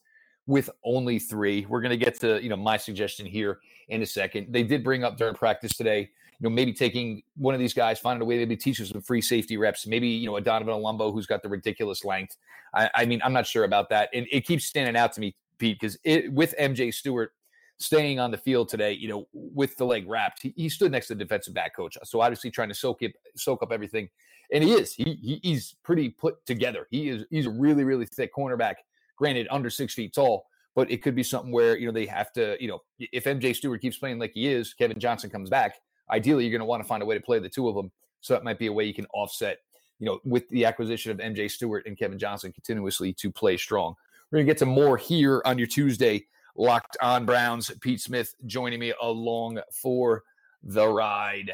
with 0.45 0.69
only 0.83 1.19
three. 1.19 1.65
We're 1.68 1.81
going 1.81 1.98
to 1.98 2.06
get 2.06 2.19
to 2.19 2.42
you 2.44 2.50
know 2.50 2.57
my 2.57 2.77
suggestion 2.77 3.25
here 3.25 3.60
in 3.89 4.01
a 4.01 4.06
second. 4.06 4.48
They 4.51 4.63
did 4.63 4.83
bring 4.83 5.04
up 5.04 5.18
during 5.18 5.33
practice 5.33 5.75
today, 5.75 6.00
you 6.00 6.50
know, 6.50 6.50
maybe 6.50 6.74
taking 6.74 7.24
one 7.36 7.54
of 7.54 7.60
these 7.60 7.74
guys, 7.74 8.00
finding 8.00 8.21
a 8.21 8.25
way 8.25 8.36
to 8.36 8.42
maybe 8.42 8.57
teach 8.57 8.80
us 8.81 8.89
some 8.89 9.01
free 9.01 9.21
safety 9.21 9.57
reps. 9.57 9.88
Maybe 9.88 10.10
you 10.10 10.27
know 10.27 10.36
a 10.36 10.42
Donovan 10.42 10.74
Olumba 10.75 11.12
who's 11.12 11.25
got 11.25 11.42
the 11.42 11.50
ridiculous 11.50 12.06
length. 12.06 12.38
I, 12.74 12.89
I 12.94 13.06
mean, 13.06 13.21
I'm 13.24 13.33
not 13.33 13.48
sure 13.48 13.63
about 13.63 13.89
that, 13.89 14.10
and 14.13 14.27
it 14.31 14.45
keeps 14.45 14.65
standing 14.65 14.95
out 14.95 15.13
to 15.13 15.21
me, 15.21 15.36
Pete, 15.57 15.80
because 15.80 15.98
it 16.04 16.31
with 16.31 16.54
MJ 16.60 16.94
Stewart 16.94 17.31
staying 17.77 18.19
on 18.19 18.31
the 18.31 18.38
field 18.38 18.69
today, 18.69 18.94
you 18.94 19.07
know, 19.07 19.27
with 19.33 19.75
the 19.77 19.86
leg 19.86 20.07
wrapped, 20.07 20.42
he, 20.42 20.54
he 20.56 20.69
stood 20.69 20.92
next 20.92 21.07
to 21.07 21.15
the 21.15 21.24
defensive 21.24 21.54
back 21.54 21.75
coach. 21.75 21.98
So 22.04 22.21
obviously 22.21 22.51
trying 22.51 22.69
to 22.69 22.75
soak 22.75 23.01
it, 23.01 23.13
soak 23.36 23.62
up 23.63 23.71
everything 23.71 24.10
and 24.51 24.63
he 24.63 24.74
is. 24.74 24.94
He, 24.94 25.18
he, 25.22 25.40
he's 25.44 25.75
pretty 25.84 26.10
put 26.10 26.45
together. 26.45 26.88
He 26.92 27.10
is. 27.10 27.25
He's 27.30 27.45
a 27.45 27.51
really 27.51 27.84
really 27.84 28.06
thick 28.06 28.34
cornerback. 28.34 28.75
Granted, 29.18 29.48
under 29.51 29.69
six 29.69 29.94
feet 29.94 30.13
tall, 30.13 30.45
but 30.75 30.90
it 30.90 31.01
could 31.01 31.16
be 31.16 31.24
something 31.24 31.51
where 31.51 31.78
you 31.78 31.86
know 31.86 31.92
they 31.92 32.06
have 32.06 32.31
to. 32.34 32.57
You 32.60 32.69
know, 32.69 32.80
if 33.00 33.25
MJ 33.25 33.56
Stewart 33.56 33.81
keeps 33.81 33.98
playing 33.98 34.19
like 34.19 34.34
he 34.34 34.48
is, 34.48 34.74
Kevin 34.74 35.00
Johnson 35.00 35.30
comes 35.30 35.50
back. 35.50 35.75
Ideally, 36.12 36.45
you're 36.45 36.51
going 36.51 36.60
to 36.60 36.66
want 36.66 36.84
to 36.84 36.88
find 36.88 37.01
a 37.01 37.06
way 37.06 37.16
to 37.16 37.22
play 37.22 37.40
the 37.40 37.50
two 37.50 37.68
of 37.68 37.75
them. 37.75 37.92
So 38.22 38.34
that 38.34 38.44
might 38.44 38.60
be 38.60 38.68
a 38.68 38.74
way 38.74 38.86
you 38.86 38.94
can 38.94 39.07
offset. 39.13 39.60
You 40.00 40.07
know, 40.07 40.19
with 40.25 40.50
the 40.50 40.66
acquisition 40.66 41.12
of 41.12 41.18
MJ 41.18 41.50
Stewart 41.50 41.86
and 41.86 41.98
Kevin 41.98 42.19
Johnson 42.19 42.51
continuously 42.51 43.13
to 43.13 43.31
play 43.31 43.57
strong. 43.57 43.96
We're 44.31 44.38
going 44.38 44.48
to 44.48 44.54
get 44.54 44.57
to 44.60 44.66
more 44.66 44.98
here 44.98 45.42
on 45.46 45.57
your 45.57 45.68
Tuesday 45.68 46.25
Locked 46.56 46.98
On 47.01 47.25
Browns. 47.25 47.72
Pete 47.81 48.01
Smith 48.01 48.34
joining 48.46 48.80
me 48.80 48.94
along 49.01 49.60
for 49.72 50.24
the 50.63 50.88
ride. 50.88 51.51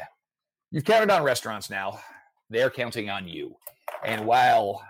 You've 0.70 0.84
counted 0.84 1.10
on 1.10 1.22
restaurants 1.22 1.68
now 1.68 2.00
they're 2.50 2.70
counting 2.70 3.08
on 3.08 3.26
you. 3.26 3.56
And 4.04 4.26
while 4.26 4.82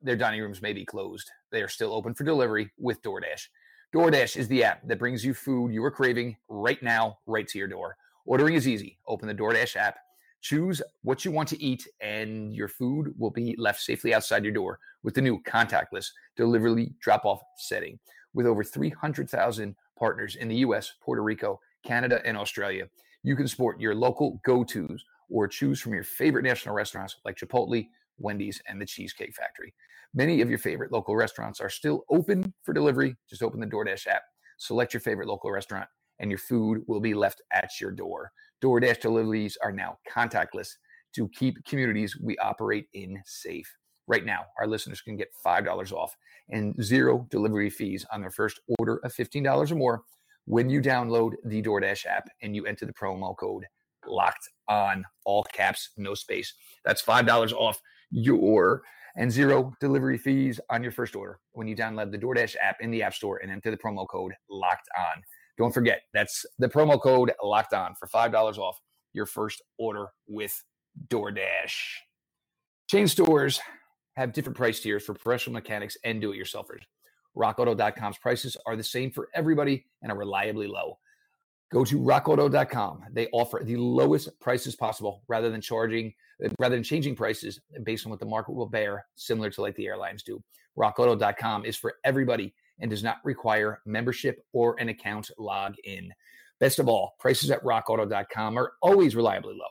their 0.00 0.16
dining 0.16 0.40
rooms 0.40 0.62
may 0.62 0.72
be 0.72 0.84
closed, 0.84 1.30
they 1.50 1.62
are 1.62 1.68
still 1.68 1.92
open 1.92 2.14
for 2.14 2.24
delivery 2.24 2.70
with 2.78 3.02
DoorDash. 3.02 3.48
DoorDash 3.94 4.36
is 4.36 4.48
the 4.48 4.64
app 4.64 4.86
that 4.86 4.98
brings 4.98 5.24
you 5.24 5.34
food 5.34 5.72
you 5.72 5.84
are 5.84 5.90
craving 5.90 6.36
right 6.48 6.82
now, 6.82 7.18
right 7.26 7.48
to 7.48 7.58
your 7.58 7.68
door. 7.68 7.96
Ordering 8.24 8.54
is 8.54 8.68
easy. 8.68 8.98
Open 9.06 9.26
the 9.26 9.34
DoorDash 9.34 9.76
app, 9.76 9.96
choose 10.40 10.80
what 11.02 11.24
you 11.24 11.30
want 11.32 11.48
to 11.48 11.62
eat, 11.62 11.88
and 12.00 12.54
your 12.54 12.68
food 12.68 13.14
will 13.18 13.30
be 13.30 13.56
left 13.58 13.80
safely 13.80 14.14
outside 14.14 14.44
your 14.44 14.52
door 14.52 14.78
with 15.02 15.14
the 15.14 15.22
new 15.22 15.42
contactless 15.42 16.10
delivery 16.36 16.92
drop 17.00 17.24
off 17.24 17.40
setting. 17.56 17.98
With 18.34 18.46
over 18.46 18.62
300,000 18.62 19.74
partners 19.98 20.36
in 20.36 20.48
the 20.48 20.56
US, 20.56 20.92
Puerto 21.02 21.22
Rico, 21.22 21.58
Canada, 21.82 22.20
and 22.24 22.36
Australia, 22.36 22.88
you 23.22 23.34
can 23.34 23.48
support 23.48 23.80
your 23.80 23.94
local 23.94 24.40
go 24.44 24.62
tos 24.62 25.02
or 25.30 25.48
choose 25.48 25.80
from 25.80 25.94
your 25.94 26.04
favorite 26.04 26.44
national 26.44 26.74
restaurants 26.74 27.16
like 27.24 27.36
Chipotle, 27.36 27.88
Wendy's, 28.18 28.60
and 28.66 28.80
the 28.80 28.86
Cheesecake 28.86 29.34
Factory. 29.34 29.74
Many 30.14 30.40
of 30.40 30.48
your 30.48 30.58
favorite 30.58 30.92
local 30.92 31.16
restaurants 31.16 31.60
are 31.60 31.68
still 31.68 32.04
open 32.10 32.52
for 32.62 32.72
delivery. 32.72 33.16
Just 33.28 33.42
open 33.42 33.60
the 33.60 33.66
DoorDash 33.66 34.06
app, 34.06 34.22
select 34.56 34.94
your 34.94 35.00
favorite 35.00 35.28
local 35.28 35.50
restaurant, 35.50 35.88
and 36.18 36.30
your 36.30 36.38
food 36.38 36.82
will 36.86 37.00
be 37.00 37.14
left 37.14 37.42
at 37.52 37.80
your 37.80 37.90
door. 37.90 38.32
DoorDash 38.62 39.00
deliveries 39.00 39.56
are 39.62 39.72
now 39.72 39.98
contactless 40.10 40.70
to 41.14 41.28
keep 41.28 41.64
communities 41.64 42.18
we 42.20 42.36
operate 42.38 42.86
in 42.94 43.20
safe. 43.24 43.70
Right 44.06 44.24
now, 44.24 44.46
our 44.58 44.66
listeners 44.66 45.02
can 45.02 45.16
get 45.16 45.28
$5 45.44 45.92
off 45.92 46.16
and 46.50 46.74
zero 46.82 47.26
delivery 47.30 47.70
fees 47.70 48.06
on 48.10 48.20
their 48.20 48.30
first 48.30 48.60
order 48.78 48.96
of 49.04 49.14
$15 49.14 49.70
or 49.70 49.74
more 49.74 50.02
when 50.46 50.70
you 50.70 50.80
download 50.80 51.34
the 51.44 51.62
DoorDash 51.62 52.06
app 52.06 52.26
and 52.40 52.56
you 52.56 52.64
enter 52.64 52.86
the 52.86 52.92
promo 52.92 53.36
code 53.36 53.66
locked 54.06 54.48
on 54.68 55.04
all 55.24 55.44
caps, 55.44 55.90
no 55.96 56.14
space. 56.14 56.54
That's 56.84 57.02
$5 57.02 57.52
off 57.52 57.80
your 58.10 58.82
and 59.16 59.30
zero 59.30 59.74
delivery 59.80 60.16
fees 60.16 60.60
on 60.70 60.82
your 60.82 60.92
first 60.92 61.16
order 61.16 61.40
when 61.52 61.66
you 61.66 61.74
download 61.74 62.12
the 62.12 62.18
DoorDash 62.18 62.54
app 62.62 62.76
in 62.80 62.90
the 62.90 63.02
App 63.02 63.14
Store 63.14 63.38
and 63.38 63.50
enter 63.50 63.70
the 63.70 63.76
promo 63.76 64.06
code 64.08 64.32
locked 64.48 64.88
on. 64.96 65.22
Don't 65.58 65.74
forget, 65.74 66.02
that's 66.14 66.46
the 66.58 66.68
promo 66.68 67.00
code 67.00 67.32
locked 67.42 67.74
on 67.74 67.94
for 67.98 68.06
$5 68.06 68.58
off 68.58 68.78
your 69.12 69.26
first 69.26 69.60
order 69.76 70.06
with 70.28 70.62
DoorDash. 71.08 71.74
Chain 72.88 73.08
stores 73.08 73.60
have 74.16 74.32
different 74.32 74.56
price 74.56 74.80
tiers 74.80 75.04
for 75.04 75.14
professional 75.14 75.54
mechanics 75.54 75.96
and 76.04 76.20
do 76.20 76.32
it 76.32 76.38
yourselfers. 76.38 76.82
RockAuto.com's 77.36 78.18
prices 78.18 78.56
are 78.66 78.76
the 78.76 78.84
same 78.84 79.10
for 79.10 79.28
everybody 79.34 79.84
and 80.02 80.10
are 80.12 80.18
reliably 80.18 80.66
low. 80.66 80.98
Go 81.70 81.84
to 81.84 81.98
rockauto.com. 81.98 83.04
They 83.12 83.28
offer 83.32 83.60
the 83.62 83.76
lowest 83.76 84.38
prices 84.40 84.74
possible 84.74 85.22
rather 85.28 85.50
than 85.50 85.60
charging 85.60 86.14
rather 86.58 86.76
than 86.76 86.84
changing 86.84 87.16
prices 87.16 87.60
based 87.82 88.06
on 88.06 88.10
what 88.10 88.20
the 88.20 88.26
market 88.26 88.52
will 88.52 88.66
bear, 88.66 89.04
similar 89.16 89.50
to 89.50 89.60
like 89.60 89.74
the 89.74 89.86
airlines 89.86 90.22
do. 90.22 90.42
RockAuto.com 90.78 91.64
is 91.64 91.76
for 91.76 91.96
everybody 92.04 92.54
and 92.78 92.90
does 92.90 93.02
not 93.02 93.18
require 93.24 93.80
membership 93.84 94.40
or 94.52 94.76
an 94.78 94.88
account 94.88 95.30
log 95.36 95.74
in. 95.84 96.12
Best 96.60 96.78
of 96.78 96.88
all, 96.88 97.14
prices 97.18 97.50
at 97.50 97.62
rockauto.com 97.64 98.58
are 98.58 98.72
always 98.82 99.16
reliably 99.16 99.54
low 99.54 99.66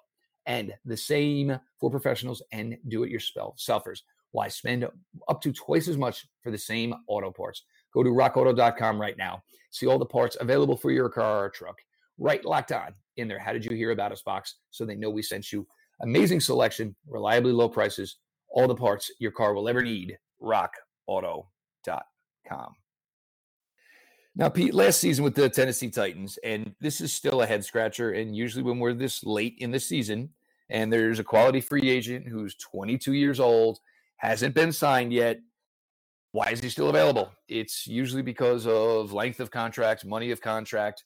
and 0.46 0.74
the 0.86 0.98
same 0.98 1.58
for 1.80 1.92
professionals 1.92 2.42
and 2.52 2.78
do 2.88 3.04
it 3.04 3.12
yourselfers. 3.12 4.02
Why 4.32 4.48
spend 4.48 4.88
up 5.28 5.42
to 5.42 5.54
twice 5.54 5.88
as 5.88 5.98
much 5.98 6.26
for 6.42 6.52
the 6.52 6.58
same 6.58 6.94
auto 7.08 7.32
parts? 7.32 7.64
Go 7.94 8.04
to 8.04 8.10
rockauto.com 8.10 9.00
right 9.00 9.18
now. 9.18 9.44
See 9.72 9.88
all 9.88 10.00
the 10.00 10.06
parts 10.06 10.38
available 10.40 10.78
for 10.78 10.92
your 10.92 11.10
car 11.10 11.46
or 11.46 11.50
truck. 11.50 11.78
Right 12.18 12.44
locked 12.44 12.72
on 12.72 12.94
in 13.18 13.28
there. 13.28 13.40
How 13.40 13.54
did 13.54 13.66
you 13.66 13.76
hear 13.76 13.92
about 13.92 14.12
us 14.12 14.22
box? 14.22 14.56
So 14.72 14.86
they 14.86 14.96
know 14.96 15.10
we 15.10 15.22
sent 15.22 15.52
you. 15.52 15.68
Amazing 16.02 16.42
selection, 16.42 16.96
reliably 17.08 17.52
low 17.52 17.70
prices, 17.70 18.18
all 18.50 18.68
the 18.68 18.76
parts 18.76 19.12
your 19.20 19.32
car 19.32 19.54
will 19.54 19.68
ever 19.68 19.82
need. 19.82 20.18
RockAuto.com. 20.42 21.46
Now, 24.36 24.50
Pete, 24.50 24.76
last 24.76 25.00
season 25.00 25.24
with 25.24 25.34
the 25.34 25.50
Tennessee 25.50 25.90
Titans, 25.90 26.38
and 26.44 26.76
this 26.80 27.02
is 27.02 27.12
still 27.12 27.42
a 27.42 27.48
head 27.48 27.66
scratcher. 27.66 28.12
And 28.12 28.36
usually, 28.36 28.62
when 28.62 28.78
we're 28.78 28.94
this 28.94 29.24
late 29.24 29.56
in 29.58 29.72
the 29.72 29.80
season 29.80 30.30
and 30.70 30.94
there's 30.94 31.18
a 31.18 31.24
quality 31.24 31.60
free 31.60 31.90
agent 31.90 32.28
who's 32.28 32.56
22 32.56 33.14
years 33.14 33.40
old, 33.40 33.80
hasn't 34.18 34.54
been 34.54 34.72
signed 34.72 35.12
yet, 35.12 35.40
why 36.34 36.50
is 36.52 36.60
he 36.60 36.70
still 36.70 36.90
available? 36.90 37.32
It's 37.48 37.88
usually 37.88 38.22
because 38.22 38.68
of 38.68 39.12
length 39.12 39.40
of 39.40 39.50
contract, 39.50 40.06
money 40.06 40.30
of 40.30 40.40
contract. 40.40 41.04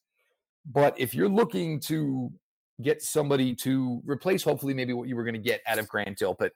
But 0.65 0.99
if 0.99 1.13
you're 1.13 1.29
looking 1.29 1.79
to 1.81 2.31
get 2.81 3.01
somebody 3.01 3.55
to 3.55 4.01
replace, 4.05 4.43
hopefully, 4.43 4.73
maybe 4.73 4.93
what 4.93 5.07
you 5.07 5.15
were 5.15 5.23
going 5.23 5.33
to 5.33 5.39
get 5.39 5.61
out 5.67 5.79
of 5.79 5.87
Grant 5.87 6.19
Delpit. 6.19 6.51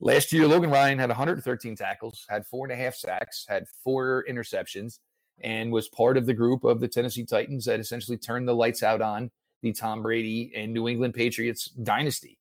Last 0.00 0.32
year, 0.32 0.48
Logan 0.48 0.70
Ryan 0.70 0.98
had 0.98 1.10
113 1.10 1.76
tackles, 1.76 2.26
had 2.28 2.44
four 2.46 2.66
and 2.66 2.72
a 2.72 2.76
half 2.76 2.94
sacks, 2.94 3.46
had 3.48 3.66
four 3.84 4.24
interceptions 4.28 4.98
and 5.42 5.72
was 5.72 5.88
part 5.88 6.16
of 6.16 6.26
the 6.26 6.34
group 6.34 6.64
of 6.64 6.80
the 6.80 6.88
Tennessee 6.88 7.24
Titans 7.24 7.64
that 7.66 7.80
essentially 7.80 8.16
turned 8.16 8.48
the 8.48 8.54
lights 8.54 8.82
out 8.82 9.00
on 9.00 9.30
the 9.62 9.72
Tom 9.72 10.02
Brady 10.02 10.52
and 10.56 10.72
New 10.72 10.88
England 10.88 11.14
Patriots 11.14 11.66
dynasty. 11.66 12.38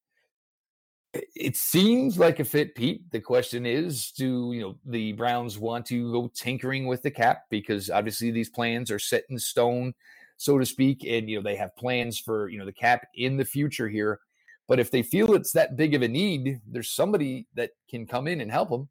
It 1.36 1.58
seems 1.58 2.18
like 2.18 2.40
a 2.40 2.46
fit, 2.46 2.74
Pete. 2.74 3.12
The 3.12 3.20
question 3.20 3.66
is, 3.66 4.12
do 4.12 4.54
you 4.54 4.62
know 4.62 4.76
the 4.86 5.12
Browns 5.12 5.58
want 5.58 5.86
to 5.88 6.12
go 6.12 6.32
tinkering 6.34 6.88
with 6.88 7.02
the 7.02 7.12
cap 7.12 7.44
because 7.50 7.90
obviously 7.90 8.32
these 8.32 8.50
plans 8.50 8.90
are 8.90 9.00
set 9.00 9.26
in 9.30 9.38
stone, 9.38 9.94
so 10.42 10.58
to 10.58 10.66
speak, 10.66 11.06
and 11.08 11.30
you 11.30 11.38
know 11.38 11.44
they 11.44 11.56
have 11.56 11.76
plans 11.76 12.18
for 12.18 12.50
you 12.50 12.58
know 12.58 12.66
the 12.66 12.74
cap 12.74 13.06
in 13.16 13.38
the 13.38 13.46
future 13.46 13.88
here. 13.88 14.20
But 14.68 14.80
if 14.80 14.90
they 14.90 15.04
feel 15.04 15.36
it's 15.36 15.52
that 15.52 15.78
big 15.78 15.94
of 15.94 16.02
a 16.02 16.08
need, 16.08 16.62
there's 16.68 16.90
somebody 16.90 17.46
that 17.54 17.72
can 17.88 18.08
come 18.08 18.28
in 18.28 18.42
and 18.42 18.50
help 18.50 18.70
them. 18.70 18.90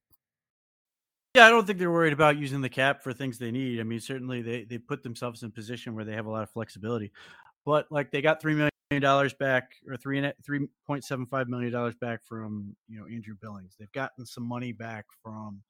Yeah, 1.35 1.47
I 1.47 1.50
don't 1.50 1.66
think 1.66 1.80
they're 1.80 1.90
worried 1.90 2.12
about 2.12 2.37
using 2.37 2.61
the 2.61 2.69
cap 2.69 3.02
for 3.02 3.12
things 3.12 3.37
they 3.37 3.50
need. 3.50 3.80
I 3.80 3.83
mean, 3.83 3.99
certainly 3.99 4.42
they 4.42 4.62
they 4.62 4.78
put 4.78 5.02
themselves 5.02 5.42
in 5.42 5.49
a 5.49 5.52
position 5.52 5.97
where 5.97 6.04
they 6.04 6.12
have 6.12 6.26
a 6.26 6.30
lot 6.30 6.45
of 6.45 6.50
flexibility. 6.50 7.11
But 7.66 7.87
like 7.90 8.12
they 8.12 8.23
got 8.23 8.40
three 8.40 8.54
million 8.54 8.71
dollars 9.00 9.35
back 9.35 9.73
or 9.88 9.97
three 9.97 10.25
three 10.45 10.69
point 10.87 11.04
seven 11.04 11.26
five 11.26 11.49
million 11.49 11.73
dollars 11.73 11.97
back 11.97 12.21
from 12.25 12.76
you 12.88 13.00
know 13.00 13.07
Andrew 13.07 13.35
Billings. 13.42 13.75
They've 13.76 13.90
gotten 13.90 14.25
some 14.25 14.45
money 14.45 14.71
back 14.71 15.07
from 15.21 15.62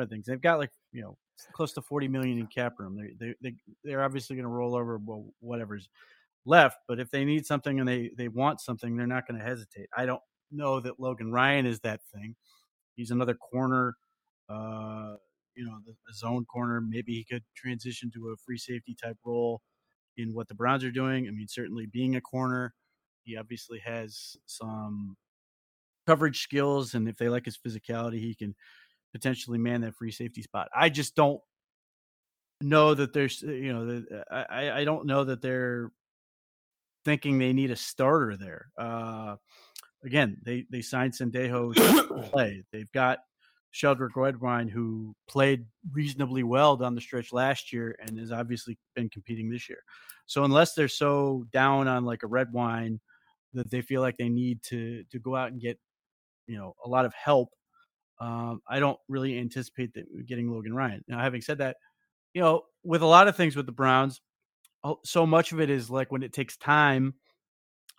other 0.00 0.08
things. 0.08 0.26
They've 0.26 0.40
got 0.40 0.58
like 0.58 0.70
you 0.92 1.02
know 1.02 1.16
close 1.52 1.72
to 1.74 1.82
forty 1.82 2.08
million 2.08 2.38
in 2.38 2.46
cap 2.46 2.78
room. 2.78 2.96
They 2.96 3.14
they, 3.18 3.34
they 3.42 3.54
they're 3.84 4.02
obviously 4.02 4.36
going 4.36 4.44
to 4.44 4.48
roll 4.48 4.74
over 4.74 4.98
whatever's 5.40 5.88
left. 6.44 6.78
But 6.88 7.00
if 7.00 7.10
they 7.10 7.24
need 7.24 7.46
something 7.46 7.80
and 7.80 7.88
they 7.88 8.10
they 8.16 8.28
want 8.28 8.60
something, 8.60 8.96
they're 8.96 9.06
not 9.06 9.26
going 9.26 9.38
to 9.38 9.44
hesitate. 9.44 9.88
I 9.96 10.06
don't 10.06 10.22
know 10.50 10.80
that 10.80 10.98
Logan 10.98 11.32
Ryan 11.32 11.66
is 11.66 11.80
that 11.80 12.00
thing. 12.14 12.34
He's 12.96 13.10
another 13.10 13.34
corner 13.34 13.96
uh, 14.48 15.14
you 15.54 15.64
know, 15.64 15.78
the, 15.84 15.92
the 16.06 16.14
zone 16.14 16.44
corner. 16.44 16.80
Maybe 16.80 17.12
he 17.12 17.24
could 17.24 17.42
transition 17.56 18.10
to 18.14 18.30
a 18.30 18.36
free 18.36 18.58
safety 18.58 18.96
type 19.00 19.16
role 19.24 19.60
in 20.16 20.32
what 20.32 20.48
the 20.48 20.54
Browns 20.54 20.84
are 20.84 20.90
doing. 20.90 21.26
I 21.26 21.30
mean, 21.30 21.48
certainly 21.48 21.86
being 21.86 22.16
a 22.16 22.20
corner, 22.20 22.74
he 23.24 23.36
obviously 23.36 23.80
has 23.80 24.36
some 24.46 25.16
coverage 26.06 26.42
skills, 26.42 26.94
and 26.94 27.08
if 27.08 27.16
they 27.16 27.28
like 27.28 27.44
his 27.44 27.58
physicality, 27.58 28.20
he 28.20 28.34
can 28.34 28.54
potentially 29.12 29.58
man 29.58 29.80
that 29.82 29.94
free 29.94 30.10
safety 30.10 30.42
spot. 30.42 30.68
I 30.74 30.88
just 30.88 31.14
don't 31.14 31.40
know 32.60 32.94
that 32.94 33.12
there's, 33.12 33.42
you 33.42 33.72
know, 33.72 34.04
I 34.30 34.70
I 34.70 34.84
don't 34.84 35.06
know 35.06 35.24
that 35.24 35.42
they're 35.42 35.90
thinking 37.04 37.38
they 37.38 37.52
need 37.52 37.70
a 37.70 37.76
starter 37.76 38.36
there. 38.36 38.66
Uh, 38.76 39.36
again, 40.04 40.38
they 40.44 40.66
they 40.70 40.82
signed 40.82 41.14
Sendejo 41.14 41.74
to 41.74 42.22
play. 42.30 42.64
They've 42.72 42.90
got 42.92 43.20
Sheldrick 43.72 44.16
Redwine, 44.16 44.68
who 44.68 45.14
played 45.28 45.66
reasonably 45.92 46.42
well 46.42 46.76
down 46.76 46.94
the 46.94 47.00
stretch 47.00 47.32
last 47.32 47.72
year 47.72 47.96
and 48.00 48.18
has 48.18 48.32
obviously 48.32 48.78
been 48.94 49.08
competing 49.08 49.50
this 49.50 49.68
year. 49.68 49.82
So 50.26 50.44
unless 50.44 50.74
they're 50.74 50.88
so 50.88 51.46
down 51.52 51.88
on 51.88 52.04
like 52.04 52.22
a 52.22 52.26
Redwine 52.26 53.00
that 53.54 53.70
they 53.70 53.80
feel 53.80 54.02
like 54.02 54.16
they 54.16 54.28
need 54.28 54.62
to 54.64 55.04
to 55.10 55.18
go 55.18 55.36
out 55.36 55.52
and 55.52 55.60
get 55.60 55.78
you 56.46 56.56
know 56.56 56.74
a 56.84 56.88
lot 56.88 57.04
of 57.04 57.14
help, 57.14 57.50
um, 58.20 58.60
I 58.68 58.80
don't 58.80 58.98
really 59.08 59.38
anticipate 59.38 59.94
that 59.94 60.26
getting 60.26 60.50
Logan 60.50 60.74
Ryan. 60.74 61.04
Now, 61.08 61.20
having 61.20 61.40
said 61.40 61.58
that, 61.58 61.76
you 62.34 62.42
know, 62.42 62.62
with 62.84 63.02
a 63.02 63.06
lot 63.06 63.28
of 63.28 63.36
things 63.36 63.56
with 63.56 63.66
the 63.66 63.72
Browns, 63.72 64.20
so 65.04 65.26
much 65.26 65.52
of 65.52 65.60
it 65.60 65.70
is 65.70 65.90
like 65.90 66.10
when 66.10 66.22
it 66.22 66.32
takes 66.32 66.56
time 66.56 67.14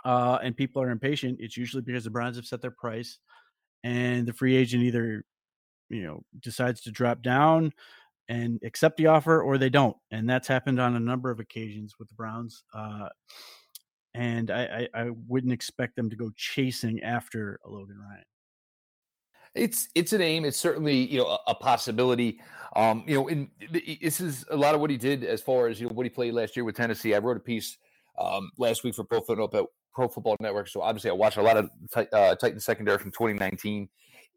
uh, 0.06 0.40
and 0.42 0.56
people 0.56 0.82
are 0.82 0.92
impatient. 0.92 1.38
It's 1.40 1.58
usually 1.58 1.84
because 1.84 2.04
the 2.04 2.10
Browns 2.10 2.38
have 2.38 2.46
set 2.46 2.62
their 2.62 2.72
price 2.72 3.20
and 3.84 4.28
the 4.28 4.34
free 4.34 4.56
agent 4.56 4.84
either 4.84 5.24
you 5.90 6.04
know 6.04 6.22
decides 6.40 6.82
to 6.82 6.92
drop 6.92 7.22
down 7.22 7.72
and 8.28 8.60
accept 8.64 8.98
the 8.98 9.08
offer 9.08 9.42
or 9.42 9.58
they 9.58 9.70
don't 9.70 9.98
and 10.12 10.30
that's 10.30 10.48
happened 10.48 10.80
on 10.80 10.96
a 10.96 11.00
number 11.00 11.32
of 11.32 11.40
occasions 11.40 11.96
with 12.00 12.08
the 12.10 12.16
browns 12.16 12.64
uh, 12.74 13.10
and 14.14 14.52
I, 14.52 14.88
I, 14.94 15.02
I 15.02 15.10
wouldn't 15.28 15.54
expect 15.54 15.96
them 15.96 16.10
to 16.10 16.16
go 16.16 16.32
chasing 16.36 17.02
after 17.02 17.60
a 17.66 17.70
logan 17.70 17.98
ryan 18.00 18.24
it's 19.56 19.90
it's 19.96 20.14
an 20.14 20.22
aim. 20.22 20.46
It's 20.46 20.58
certainly 20.58 20.96
you 20.96 21.20
know 21.20 21.28
a, 21.28 21.40
a 21.48 21.56
possibility. 21.56 22.40
Um, 22.76 23.04
you 23.08 23.16
know, 23.16 23.28
in, 23.28 23.50
this 23.72 24.22
is 24.22 24.46
a 24.52 24.56
lot 24.56 24.76
of 24.76 24.82
what 24.82 24.90
he 24.90 24.98
did 24.98 25.24
as 25.24 25.42
far 25.42 25.68
as 25.68 25.80
you 25.82 25.88
know 25.88 25.94
what 25.94 26.06
he 26.06 26.10
played 26.10 26.34
last 26.34 26.56
year 26.56 26.64
with 26.64 26.76
Tennessee. 26.76 27.16
I 27.16 27.20
wrote 27.20 27.38
a 27.38 27.42
piece 27.42 27.78
um, 28.18 28.52
last 28.58 28.84
week 28.84 28.96
for 28.96 29.04
Pro 29.04 29.22
Football, 29.22 29.68
Pro 29.94 30.08
Football 30.08 30.36
Network, 30.40 30.68
so 30.68 30.82
obviously 30.82 31.10
I 31.10 31.14
watched 31.14 31.38
a 31.38 31.42
lot 31.42 31.58
of 31.58 31.70
uh, 31.96 32.36
Titan 32.36 32.60
secondary 32.60 33.00
from 33.00 33.12
2019 33.12 33.90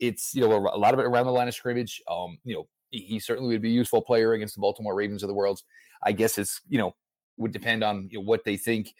it's 0.02 0.34
you 0.34 0.42
know 0.42 0.56
a, 0.56 0.76
lot 0.76 0.92
of 0.92 1.00
it 1.00 1.06
around 1.06 1.26
the 1.26 1.32
line 1.32 1.48
of 1.48 1.54
scrimmage. 1.54 2.02
Um, 2.10 2.38
you 2.44 2.54
know, 2.54 2.66
he 2.90 3.20
certainly 3.20 3.54
would 3.54 3.62
be 3.62 3.70
a 3.70 3.72
useful 3.72 4.02
player 4.02 4.32
against 4.32 4.54
the 4.54 4.60
Baltimore 4.60 4.94
Ravens 4.94 5.22
of 5.22 5.28
the 5.28 5.34
world. 5.34 5.60
I 6.02 6.12
guess 6.12 6.38
it's 6.38 6.60
you 6.68 6.78
know 6.78 6.94
would 7.36 7.52
depend 7.52 7.82
on 7.84 8.08
you 8.10 8.18
know, 8.18 8.24
what 8.24 8.44
they 8.44 8.56
think 8.56 8.94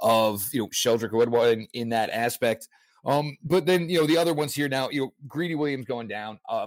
of 0.00 0.42
you 0.52 0.60
know 0.60 0.68
Sheldrick 0.68 1.12
or 1.12 1.48
in, 1.48 1.68
in 1.74 1.90
that 1.90 2.10
aspect. 2.10 2.68
Um, 3.06 3.38
but 3.44 3.64
then 3.64 3.88
you 3.88 4.00
know 4.00 4.06
the 4.06 4.18
other 4.18 4.34
ones 4.34 4.54
here 4.54 4.68
now, 4.68 4.90
you 4.90 5.00
know 5.00 5.14
Greedy 5.26 5.54
Williams 5.54 5.86
going 5.86 6.08
down. 6.08 6.38
Uh, 6.48 6.66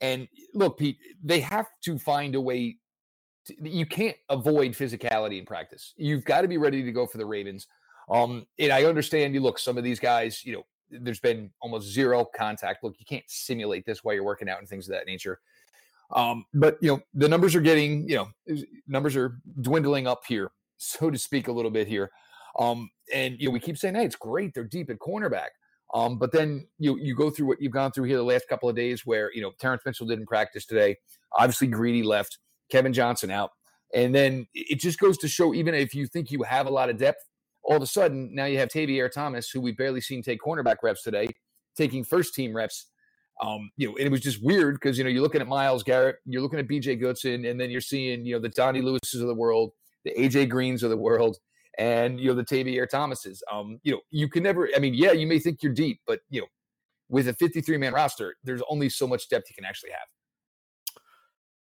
and 0.00 0.28
look, 0.54 0.78
Pete, 0.78 0.98
they 1.24 1.40
have 1.40 1.66
to 1.84 1.98
find 1.98 2.34
a 2.34 2.40
way. 2.40 2.76
To, 3.46 3.54
you 3.62 3.86
can't 3.86 4.16
avoid 4.28 4.72
physicality 4.72 5.38
in 5.38 5.46
practice. 5.46 5.94
You've 5.96 6.24
got 6.24 6.42
to 6.42 6.48
be 6.48 6.58
ready 6.58 6.82
to 6.82 6.92
go 6.92 7.06
for 7.06 7.18
the 7.18 7.26
Ravens. 7.26 7.66
Um, 8.10 8.46
and 8.58 8.72
I 8.72 8.84
understand 8.84 9.34
you 9.34 9.40
look 9.40 9.58
some 9.58 9.78
of 9.78 9.84
these 9.84 10.00
guys, 10.00 10.44
you 10.44 10.52
know, 10.52 10.66
there's 10.90 11.20
been 11.20 11.50
almost 11.60 11.88
zero 11.88 12.24
contact. 12.24 12.82
Look, 12.82 12.96
you 12.98 13.06
can't 13.06 13.24
simulate 13.28 13.86
this 13.86 14.02
while 14.02 14.14
you're 14.14 14.24
working 14.24 14.48
out 14.48 14.58
and 14.58 14.68
things 14.68 14.88
of 14.88 14.94
that 14.94 15.06
nature. 15.06 15.40
Um, 16.12 16.44
but 16.52 16.76
you 16.80 16.90
know, 16.90 17.00
the 17.14 17.28
numbers 17.28 17.54
are 17.54 17.60
getting, 17.60 18.08
you 18.08 18.16
know, 18.16 18.56
numbers 18.88 19.16
are 19.16 19.40
dwindling 19.60 20.06
up 20.06 20.24
here, 20.26 20.50
so 20.76 21.10
to 21.10 21.18
speak, 21.18 21.48
a 21.48 21.52
little 21.52 21.70
bit 21.70 21.86
here. 21.86 22.10
Um, 22.58 22.90
and 23.14 23.36
you 23.38 23.46
know, 23.46 23.52
we 23.52 23.60
keep 23.60 23.78
saying, 23.78 23.94
hey, 23.94 24.04
it's 24.04 24.16
great, 24.16 24.52
they're 24.54 24.64
deep 24.64 24.90
at 24.90 24.98
cornerback. 24.98 25.50
Um, 25.92 26.18
but 26.18 26.32
then 26.32 26.66
you 26.78 26.98
you 26.98 27.14
go 27.14 27.30
through 27.30 27.48
what 27.48 27.60
you've 27.60 27.72
gone 27.72 27.90
through 27.90 28.04
here 28.04 28.16
the 28.16 28.22
last 28.22 28.48
couple 28.48 28.68
of 28.68 28.76
days, 28.76 29.04
where 29.04 29.32
you 29.34 29.42
know 29.42 29.52
Terrence 29.58 29.82
Mitchell 29.84 30.06
didn't 30.06 30.26
practice 30.26 30.64
today. 30.64 30.96
Obviously, 31.36 31.66
Greedy 31.66 32.02
left, 32.02 32.38
Kevin 32.70 32.92
Johnson 32.92 33.30
out, 33.30 33.50
and 33.92 34.14
then 34.14 34.46
it 34.54 34.80
just 34.80 34.98
goes 34.98 35.18
to 35.18 35.28
show, 35.28 35.52
even 35.54 35.74
if 35.74 35.94
you 35.94 36.06
think 36.06 36.30
you 36.30 36.42
have 36.44 36.66
a 36.66 36.70
lot 36.70 36.90
of 36.90 36.96
depth, 36.96 37.24
all 37.64 37.76
of 37.76 37.82
a 37.82 37.86
sudden 37.86 38.34
now 38.34 38.44
you 38.44 38.58
have 38.58 38.68
Tavierre 38.68 39.10
Thomas, 39.10 39.50
who 39.50 39.60
we 39.60 39.72
barely 39.72 40.00
seen 40.00 40.22
take 40.22 40.40
cornerback 40.40 40.76
reps 40.82 41.02
today, 41.02 41.28
taking 41.76 42.04
first 42.04 42.34
team 42.34 42.54
reps. 42.54 42.86
Um, 43.42 43.70
you 43.76 43.88
know, 43.88 43.96
and 43.96 44.06
it 44.06 44.10
was 44.10 44.20
just 44.20 44.42
weird 44.44 44.74
because 44.74 44.98
you 44.98 45.04
know 45.04 45.10
you're 45.10 45.22
looking 45.22 45.40
at 45.40 45.48
Myles 45.48 45.82
Garrett, 45.82 46.16
you're 46.26 46.42
looking 46.42 46.58
at 46.58 46.68
B.J. 46.68 46.96
Goodson, 46.96 47.46
and 47.46 47.58
then 47.58 47.70
you're 47.70 47.80
seeing 47.80 48.24
you 48.24 48.34
know 48.34 48.40
the 48.40 48.50
Donnie 48.50 48.82
Lewises 48.82 49.20
of 49.20 49.26
the 49.26 49.34
world, 49.34 49.72
the 50.04 50.20
A.J. 50.20 50.46
Greens 50.46 50.82
of 50.82 50.90
the 50.90 50.96
world, 50.96 51.38
and 51.78 52.20
you 52.20 52.28
know 52.28 52.34
the 52.34 52.44
Tavierre 52.44 52.88
Thomases. 52.88 53.42
Um, 53.50 53.78
you 53.82 53.92
know, 53.92 54.00
you 54.10 54.28
can 54.28 54.42
never. 54.42 54.68
I 54.74 54.78
mean, 54.78 54.94
yeah, 54.94 55.12
you 55.12 55.26
may 55.26 55.38
think 55.38 55.62
you're 55.62 55.72
deep, 55.72 56.00
but 56.06 56.20
you 56.30 56.40
know, 56.40 56.46
with 57.08 57.28
a 57.28 57.34
53 57.34 57.76
man 57.76 57.92
roster, 57.92 58.36
there's 58.44 58.62
only 58.68 58.88
so 58.88 59.06
much 59.06 59.28
depth 59.28 59.48
you 59.48 59.54
can 59.54 59.64
actually 59.64 59.90
have. 59.90 60.08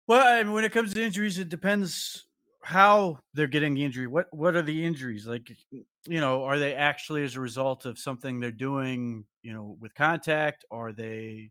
Well, 0.06 0.26
I 0.26 0.42
mean, 0.42 0.52
when 0.52 0.64
it 0.64 0.73
comes 0.73 0.94
to 0.94 1.02
injuries, 1.02 1.38
it 1.38 1.49
depends 1.49 2.26
how 2.62 3.18
they're 3.35 3.47
getting 3.47 3.75
the 3.75 3.85
injury. 3.85 4.06
What 4.06 4.26
what 4.32 4.56
are 4.56 4.62
the 4.62 4.85
injuries? 4.85 5.26
Like, 5.26 5.50
you 5.71 6.21
know, 6.21 6.44
are 6.44 6.59
they 6.59 6.75
actually 6.75 7.25
as 7.25 7.37
a 7.37 7.40
result 7.40 7.87
of 7.87 7.99
something 7.99 8.40
they're 8.40 8.50
doing, 8.50 9.25
you 9.42 9.52
know, 9.52 9.76
with 9.80 9.94
contact? 9.94 10.64
Are 10.71 10.92
they, 10.92 11.50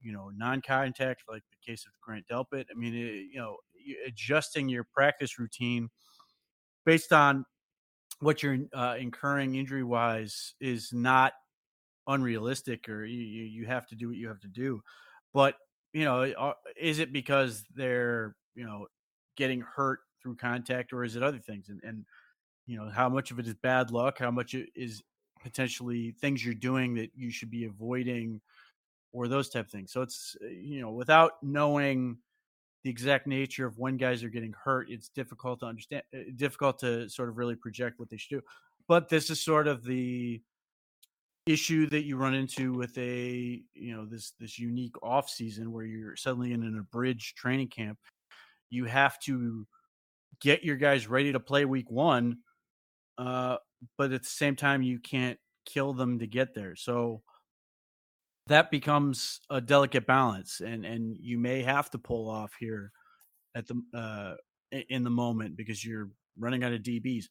you 0.00 0.12
know, 0.12 0.30
non-contact, 0.36 1.22
like 1.28 1.42
the 1.50 1.70
case 1.70 1.86
of 1.86 1.92
Grant 2.00 2.24
Delpit? 2.30 2.66
I 2.70 2.74
mean, 2.76 2.94
it, 2.94 3.26
you 3.32 3.38
know, 3.38 3.56
adjusting 4.06 4.68
your 4.68 4.84
practice 4.84 5.38
routine 5.38 5.88
based 6.84 7.12
on 7.12 7.44
what 8.20 8.42
you're 8.42 8.58
uh, 8.72 8.96
incurring 8.98 9.56
injury 9.56 9.84
wise 9.84 10.54
is 10.60 10.92
not 10.92 11.32
unrealistic, 12.06 12.88
or 12.88 13.04
you 13.04 13.44
you 13.44 13.66
have 13.66 13.86
to 13.88 13.94
do 13.94 14.08
what 14.08 14.16
you 14.16 14.28
have 14.28 14.40
to 14.40 14.48
do. 14.48 14.82
But 15.32 15.56
you 15.92 16.04
know, 16.04 16.22
uh, 16.22 16.52
is 16.76 16.98
it 16.98 17.12
because 17.12 17.64
they're 17.74 18.36
you 18.54 18.64
know 18.64 18.86
getting 19.36 19.60
hurt 19.60 20.00
through 20.22 20.36
contact, 20.36 20.92
or 20.92 21.04
is 21.04 21.16
it 21.16 21.22
other 21.22 21.38
things? 21.38 21.68
And, 21.68 21.80
and 21.82 22.04
you 22.66 22.78
know, 22.78 22.88
how 22.88 23.08
much 23.08 23.30
of 23.30 23.38
it 23.38 23.46
is 23.46 23.54
bad 23.54 23.90
luck? 23.90 24.18
How 24.18 24.30
much 24.30 24.54
is 24.74 25.02
potentially 25.42 26.12
things 26.20 26.44
you're 26.44 26.54
doing 26.54 26.94
that 26.94 27.10
you 27.14 27.30
should 27.30 27.50
be 27.50 27.64
avoiding, 27.64 28.40
or 29.12 29.28
those 29.28 29.48
type 29.48 29.66
of 29.66 29.70
things? 29.70 29.92
So 29.92 30.02
it's 30.02 30.36
uh, 30.42 30.48
you 30.48 30.80
know, 30.80 30.90
without 30.90 31.32
knowing 31.42 32.18
the 32.84 32.90
exact 32.90 33.26
nature 33.26 33.66
of 33.66 33.78
when 33.78 33.96
guys 33.96 34.22
are 34.22 34.28
getting 34.28 34.54
hurt, 34.62 34.90
it's 34.90 35.08
difficult 35.08 35.60
to 35.60 35.66
understand, 35.66 36.02
uh, 36.14 36.18
difficult 36.36 36.78
to 36.80 37.08
sort 37.08 37.28
of 37.28 37.36
really 37.36 37.56
project 37.56 37.98
what 37.98 38.08
they 38.10 38.16
should 38.16 38.36
do. 38.36 38.42
But 38.86 39.08
this 39.08 39.30
is 39.30 39.40
sort 39.40 39.66
of 39.66 39.82
the 39.82 40.40
issue 41.46 41.86
that 41.88 42.04
you 42.04 42.16
run 42.16 42.34
into 42.34 42.72
with 42.72 42.96
a 42.96 43.62
you 43.74 43.94
know 43.94 44.06
this 44.06 44.32
this 44.40 44.58
unique 44.58 44.94
off 45.02 45.28
season 45.28 45.72
where 45.72 45.84
you're 45.84 46.16
suddenly 46.16 46.52
in 46.52 46.62
an 46.62 46.78
abridged 46.78 47.36
training 47.36 47.68
camp 47.68 47.98
you 48.74 48.84
have 48.86 49.18
to 49.20 49.66
get 50.40 50.64
your 50.64 50.76
guys 50.76 51.06
ready 51.06 51.32
to 51.32 51.40
play 51.40 51.64
week 51.64 51.90
one, 51.90 52.38
uh, 53.18 53.56
but 53.96 54.12
at 54.12 54.22
the 54.22 54.28
same 54.28 54.56
time, 54.56 54.82
you 54.82 54.98
can't 54.98 55.38
kill 55.64 55.92
them 55.94 56.18
to 56.18 56.26
get 56.26 56.54
there. 56.54 56.76
So 56.76 57.22
that 58.46 58.70
becomes 58.70 59.40
a 59.50 59.60
delicate 59.60 60.06
balance, 60.06 60.60
and 60.60 60.84
and 60.84 61.16
you 61.18 61.38
may 61.38 61.62
have 61.62 61.90
to 61.90 61.98
pull 61.98 62.28
off 62.28 62.52
here 62.58 62.92
at 63.54 63.66
the 63.66 63.82
uh, 63.96 64.34
in 64.88 65.04
the 65.04 65.10
moment 65.10 65.56
because 65.56 65.84
you're 65.84 66.10
running 66.38 66.64
out 66.64 66.72
of 66.72 66.82
DBs, 66.82 67.24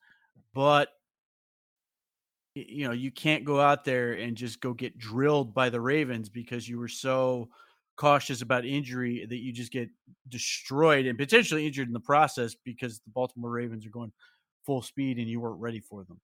but 0.53 0.89
you 2.55 2.87
know 2.87 2.93
you 2.93 3.11
can't 3.11 3.45
go 3.45 3.59
out 3.59 3.83
there 3.85 4.13
and 4.13 4.37
just 4.37 4.61
go 4.61 4.73
get 4.73 4.97
drilled 4.97 5.53
by 5.53 5.69
the 5.69 5.81
Ravens 5.81 6.29
because 6.29 6.67
you 6.67 6.79
were 6.79 6.87
so 6.87 7.49
cautious 7.95 8.41
about 8.41 8.65
injury 8.65 9.25
that 9.27 9.37
you 9.37 9.53
just 9.53 9.71
get 9.71 9.89
destroyed 10.29 11.05
and 11.05 11.17
potentially 11.17 11.67
injured 11.67 11.87
in 11.87 11.93
the 11.93 11.99
process 11.99 12.55
because 12.63 12.99
the 12.99 13.11
Baltimore 13.11 13.51
Ravens 13.51 13.85
are 13.85 13.91
going 13.91 14.11
full 14.65 14.81
speed 14.81 15.17
and 15.17 15.27
you 15.27 15.39
weren't 15.39 15.59
ready 15.59 15.79
for 15.79 16.03
them. 16.05 16.19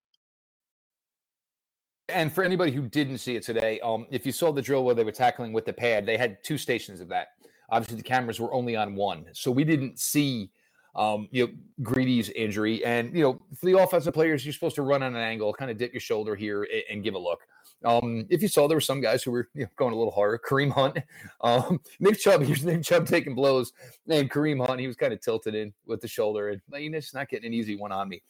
And 2.09 2.31
for 2.31 2.43
anybody 2.43 2.71
who 2.71 2.87
didn't 2.87 3.19
see 3.19 3.35
it 3.35 3.43
today, 3.43 3.79
um, 3.81 4.05
if 4.09 4.25
you 4.25 4.31
saw 4.31 4.51
the 4.51 4.61
drill 4.61 4.83
where 4.83 4.95
they 4.95 5.03
were 5.03 5.11
tackling 5.11 5.53
with 5.53 5.65
the 5.65 5.73
pad, 5.73 6.05
they 6.05 6.17
had 6.17 6.43
two 6.43 6.57
stations 6.57 7.01
of 7.01 7.07
that. 7.09 7.29
Obviously, 7.69 7.97
the 7.97 8.03
cameras 8.03 8.39
were 8.39 8.51
only 8.53 8.75
on 8.75 8.95
one, 8.95 9.25
so 9.33 9.51
we 9.51 9.63
didn't 9.63 9.99
see 9.99 10.51
um, 10.95 11.27
you 11.31 11.45
know 11.45 11.53
Greedy's 11.83 12.29
injury. 12.31 12.83
And 12.83 13.15
you 13.15 13.23
know, 13.23 13.41
for 13.55 13.65
the 13.67 13.77
offensive 13.77 14.13
players, 14.13 14.45
you're 14.45 14.53
supposed 14.53 14.75
to 14.75 14.81
run 14.81 15.03
on 15.03 15.15
an 15.15 15.21
angle, 15.21 15.53
kind 15.53 15.69
of 15.69 15.77
dip 15.77 15.93
your 15.93 16.01
shoulder 16.01 16.35
here, 16.35 16.63
and, 16.63 16.83
and 16.89 17.03
give 17.03 17.13
a 17.13 17.19
look. 17.19 17.41
Um, 17.85 18.25
if 18.29 18.41
you 18.41 18.47
saw, 18.47 18.67
there 18.67 18.75
were 18.75 18.81
some 18.81 18.99
guys 18.99 19.23
who 19.23 19.31
were 19.31 19.47
you 19.53 19.63
know, 19.63 19.69
going 19.77 19.93
a 19.93 19.97
little 19.97 20.11
harder. 20.11 20.39
Kareem 20.45 20.71
Hunt, 20.71 20.97
um, 21.41 21.79
Nick 21.99 22.19
Chubb, 22.19 22.41
here's 22.45 22.65
Nick 22.65 22.83
Chubb 22.83 23.07
taking 23.07 23.35
blows, 23.35 23.71
and 24.07 24.29
Kareem 24.29 24.65
Hunt, 24.65 24.79
he 24.79 24.87
was 24.87 24.95
kind 24.95 25.13
of 25.13 25.21
tilted 25.21 25.55
in 25.55 25.73
with 25.85 26.01
the 26.01 26.07
shoulder, 26.07 26.49
and 26.49 26.61
you 26.81 26.89
know, 26.89 26.97
it's 26.97 27.13
not 27.13 27.29
getting 27.29 27.47
an 27.47 27.53
easy 27.53 27.75
one 27.75 27.91
on 27.91 28.09
me. 28.09 28.21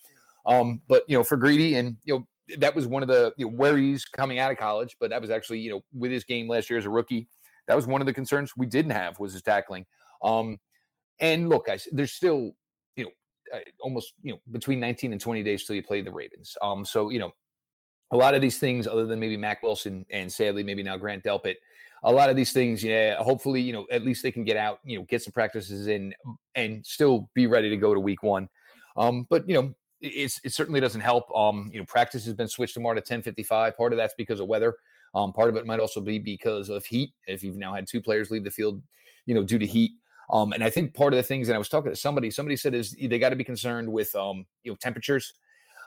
Um, 0.45 0.81
but 0.87 1.03
you 1.07 1.17
know, 1.17 1.23
for 1.23 1.37
Greedy, 1.37 1.75
and 1.75 1.97
you 2.03 2.15
know, 2.15 2.27
that 2.57 2.75
was 2.75 2.87
one 2.87 3.01
of 3.01 3.07
the 3.07 3.33
you 3.37 3.45
know, 3.45 3.53
worries 3.53 4.05
coming 4.05 4.39
out 4.39 4.51
of 4.51 4.57
college. 4.57 4.97
But 4.99 5.09
that 5.11 5.21
was 5.21 5.29
actually 5.29 5.59
you 5.59 5.71
know, 5.71 5.81
with 5.93 6.11
his 6.11 6.23
game 6.23 6.47
last 6.47 6.69
year 6.69 6.79
as 6.79 6.85
a 6.85 6.89
rookie, 6.89 7.27
that 7.67 7.75
was 7.75 7.87
one 7.87 8.01
of 8.01 8.07
the 8.07 8.13
concerns 8.13 8.53
we 8.57 8.65
didn't 8.65 8.91
have 8.91 9.19
was 9.19 9.33
his 9.33 9.41
tackling. 9.41 9.85
Um, 10.23 10.57
and 11.19 11.49
look, 11.49 11.67
guys, 11.67 11.87
there's 11.91 12.13
still 12.13 12.51
you 12.95 13.05
know 13.05 13.59
almost 13.81 14.13
you 14.21 14.33
know 14.33 14.39
between 14.51 14.79
19 14.79 15.11
and 15.11 15.21
20 15.21 15.43
days 15.43 15.65
till 15.65 15.75
you 15.75 15.83
play 15.83 16.01
the 16.01 16.11
Ravens. 16.11 16.57
Um, 16.61 16.85
so 16.85 17.09
you 17.09 17.19
know 17.19 17.31
a 18.11 18.17
lot 18.17 18.33
of 18.33 18.41
these 18.41 18.57
things, 18.57 18.87
other 18.87 19.05
than 19.05 19.19
maybe 19.19 19.37
Mack 19.37 19.61
Wilson 19.61 20.05
and 20.09 20.31
sadly 20.31 20.63
maybe 20.63 20.81
now 20.81 20.97
Grant 20.97 21.23
Delpit, 21.23 21.55
a 22.03 22.11
lot 22.11 22.29
of 22.29 22.35
these 22.35 22.53
things, 22.53 22.83
yeah, 22.83 23.15
hopefully, 23.21 23.61
you 23.61 23.73
know, 23.73 23.85
at 23.91 24.03
least 24.03 24.23
they 24.23 24.31
can 24.31 24.43
get 24.43 24.57
out, 24.57 24.79
you 24.83 24.97
know, 24.97 25.05
get 25.05 25.21
some 25.21 25.33
practices 25.33 25.87
in 25.87 26.13
and 26.55 26.85
still 26.85 27.29
be 27.33 27.45
ready 27.47 27.69
to 27.69 27.77
go 27.77 27.93
to 27.93 27.99
week 27.99 28.23
one. 28.23 28.47
Um, 28.95 29.27
but 29.29 29.47
you 29.47 29.55
know, 29.55 29.73
it's 30.01 30.39
it 30.43 30.53
certainly 30.53 30.79
doesn't 30.79 31.01
help. 31.01 31.25
Um, 31.35 31.69
you 31.73 31.79
know, 31.79 31.85
practice 31.85 32.25
has 32.25 32.33
been 32.33 32.47
switched 32.47 32.73
tomorrow 32.73 32.95
to 32.95 32.99
1055. 32.99 33.77
Part 33.77 33.93
of 33.93 33.97
that's 33.97 34.13
because 34.17 34.39
of 34.39 34.47
weather. 34.47 34.75
Um, 35.15 35.33
part 35.33 35.49
of 35.49 35.55
it 35.55 35.65
might 35.65 35.79
also 35.79 36.01
be 36.01 36.19
because 36.19 36.69
of 36.69 36.85
heat. 36.85 37.13
If 37.27 37.43
you've 37.43 37.57
now 37.57 37.73
had 37.73 37.87
two 37.87 38.01
players 38.01 38.29
leave 38.29 38.43
the 38.43 38.51
field, 38.51 38.81
you 39.25 39.33
know, 39.33 39.43
due 39.43 39.59
to 39.59 39.65
heat. 39.65 39.91
Um, 40.31 40.53
and 40.53 40.63
I 40.63 40.69
think 40.69 40.93
part 40.93 41.13
of 41.13 41.17
the 41.17 41.23
things, 41.23 41.47
and 41.47 41.55
I 41.55 41.57
was 41.57 41.69
talking 41.69 41.91
to 41.91 41.95
somebody, 41.95 42.29
somebody 42.29 42.55
said 42.55 42.75
is 42.75 42.91
they 42.91 43.17
got 43.17 43.29
to 43.29 43.35
be 43.35 43.43
concerned 43.43 43.91
with 43.91 44.13
um, 44.15 44.45
you 44.63 44.71
know, 44.71 44.75
temperatures 44.75 45.33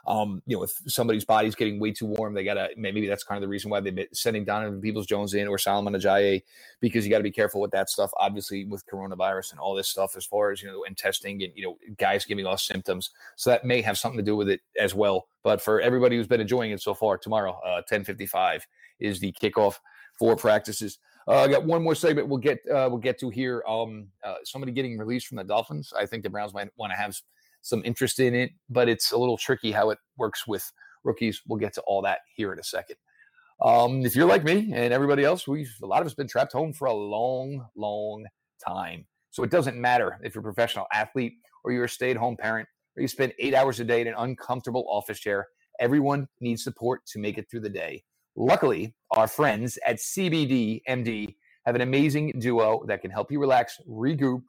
um, 0.05 0.41
you 0.45 0.57
know, 0.57 0.63
if 0.63 0.71
somebody's 0.87 1.23
body's 1.23 1.55
getting 1.55 1.79
way 1.79 1.91
too 1.91 2.05
warm, 2.05 2.33
they 2.33 2.43
gotta 2.43 2.69
maybe 2.75 3.07
that's 3.07 3.23
kind 3.23 3.37
of 3.37 3.41
the 3.41 3.47
reason 3.47 3.71
why 3.71 3.79
they've 3.79 3.95
been 3.95 4.07
sending 4.11 4.43
Donovan 4.43 4.81
Peoples 4.81 5.05
Jones 5.05 5.33
in 5.33 5.47
or 5.47 5.57
Solomon 5.57 5.93
Ajayi, 5.93 6.43
because 6.81 7.05
you 7.05 7.11
got 7.11 7.19
to 7.19 7.23
be 7.23 7.31
careful 7.31 7.61
with 7.61 7.71
that 7.71 7.89
stuff. 7.89 8.11
Obviously, 8.17 8.65
with 8.65 8.85
coronavirus 8.85 9.51
and 9.51 9.59
all 9.59 9.73
this 9.73 9.87
stuff, 9.87 10.17
as 10.17 10.25
far 10.25 10.51
as 10.51 10.61
you 10.61 10.69
know, 10.69 10.83
and 10.83 10.97
testing 10.97 11.41
and 11.43 11.53
you 11.55 11.63
know, 11.63 11.77
guys 11.97 12.25
giving 12.25 12.45
off 12.45 12.59
symptoms, 12.59 13.11
so 13.37 13.49
that 13.49 13.63
may 13.63 13.81
have 13.81 13.97
something 13.97 14.17
to 14.17 14.23
do 14.23 14.35
with 14.35 14.49
it 14.49 14.59
as 14.77 14.93
well. 14.93 15.27
But 15.41 15.61
for 15.61 15.79
everybody 15.79 16.17
who's 16.17 16.27
been 16.27 16.41
enjoying 16.41 16.71
it 16.71 16.81
so 16.81 16.93
far, 16.93 17.17
tomorrow, 17.17 17.59
uh, 17.65 17.81
ten 17.87 18.03
fifty 18.03 18.25
five 18.25 18.67
is 18.99 19.19
the 19.19 19.31
kickoff 19.31 19.79
for 20.19 20.35
practices. 20.35 20.99
Uh, 21.27 21.43
I 21.43 21.47
got 21.47 21.63
one 21.63 21.81
more 21.81 21.95
segment 21.95 22.27
we'll 22.27 22.39
get 22.39 22.59
uh, 22.69 22.87
we'll 22.89 22.97
get 22.97 23.17
to 23.19 23.29
here. 23.29 23.63
Um, 23.67 24.07
uh, 24.23 24.35
somebody 24.43 24.73
getting 24.73 24.97
released 24.97 25.27
from 25.27 25.37
the 25.37 25.45
Dolphins. 25.45 25.93
I 25.97 26.05
think 26.05 26.23
the 26.23 26.29
Browns 26.29 26.53
might 26.53 26.69
want 26.75 26.91
to 26.91 26.97
have 26.97 27.15
some 27.63 27.81
interest 27.83 28.19
in 28.19 28.35
it, 28.35 28.51
but 28.69 28.87
it's 28.87 29.11
a 29.11 29.17
little 29.17 29.37
tricky 29.37 29.71
how 29.71 29.89
it 29.89 29.97
works 30.17 30.45
with 30.45 30.71
rookies. 31.03 31.41
We'll 31.47 31.59
get 31.59 31.73
to 31.73 31.81
all 31.81 32.01
that 32.03 32.19
here 32.35 32.53
in 32.53 32.59
a 32.59 32.63
second. 32.63 32.97
Um, 33.61 34.05
if 34.05 34.15
you're 34.15 34.27
like 34.27 34.43
me 34.43 34.71
and 34.73 34.93
everybody 34.93 35.23
else, 35.23 35.47
we've 35.47 35.73
a 35.81 35.85
lot 35.85 36.01
of 36.01 36.07
us 36.07 36.13
been 36.13 36.27
trapped 36.27 36.51
home 36.51 36.73
for 36.73 36.85
a 36.85 36.93
long, 36.93 37.65
long 37.75 38.25
time. 38.65 39.05
So 39.31 39.43
it 39.43 39.49
doesn't 39.49 39.79
matter 39.79 40.19
if 40.23 40.35
you're 40.35 40.41
a 40.41 40.43
professional 40.43 40.85
athlete 40.93 41.33
or 41.63 41.71
you're 41.71 41.85
a 41.85 41.89
stay-at-home 41.89 42.37
parent 42.37 42.67
or 42.95 43.01
you 43.01 43.07
spend 43.07 43.33
eight 43.39 43.55
hours 43.55 43.79
a 43.79 43.83
day 43.83 44.01
in 44.01 44.07
an 44.07 44.15
uncomfortable 44.17 44.85
office 44.89 45.19
chair. 45.19 45.47
Everyone 45.79 46.27
needs 46.41 46.63
support 46.63 47.05
to 47.07 47.19
make 47.19 47.37
it 47.37 47.49
through 47.49 47.61
the 47.61 47.69
day. 47.69 48.03
Luckily, 48.35 48.93
our 49.11 49.27
friends 49.27 49.79
at 49.87 49.97
CBD 49.97 50.81
MD 50.89 51.35
have 51.65 51.75
an 51.75 51.81
amazing 51.81 52.33
duo 52.39 52.83
that 52.87 53.01
can 53.01 53.11
help 53.11 53.31
you 53.31 53.39
relax, 53.39 53.79
regroup, 53.87 54.41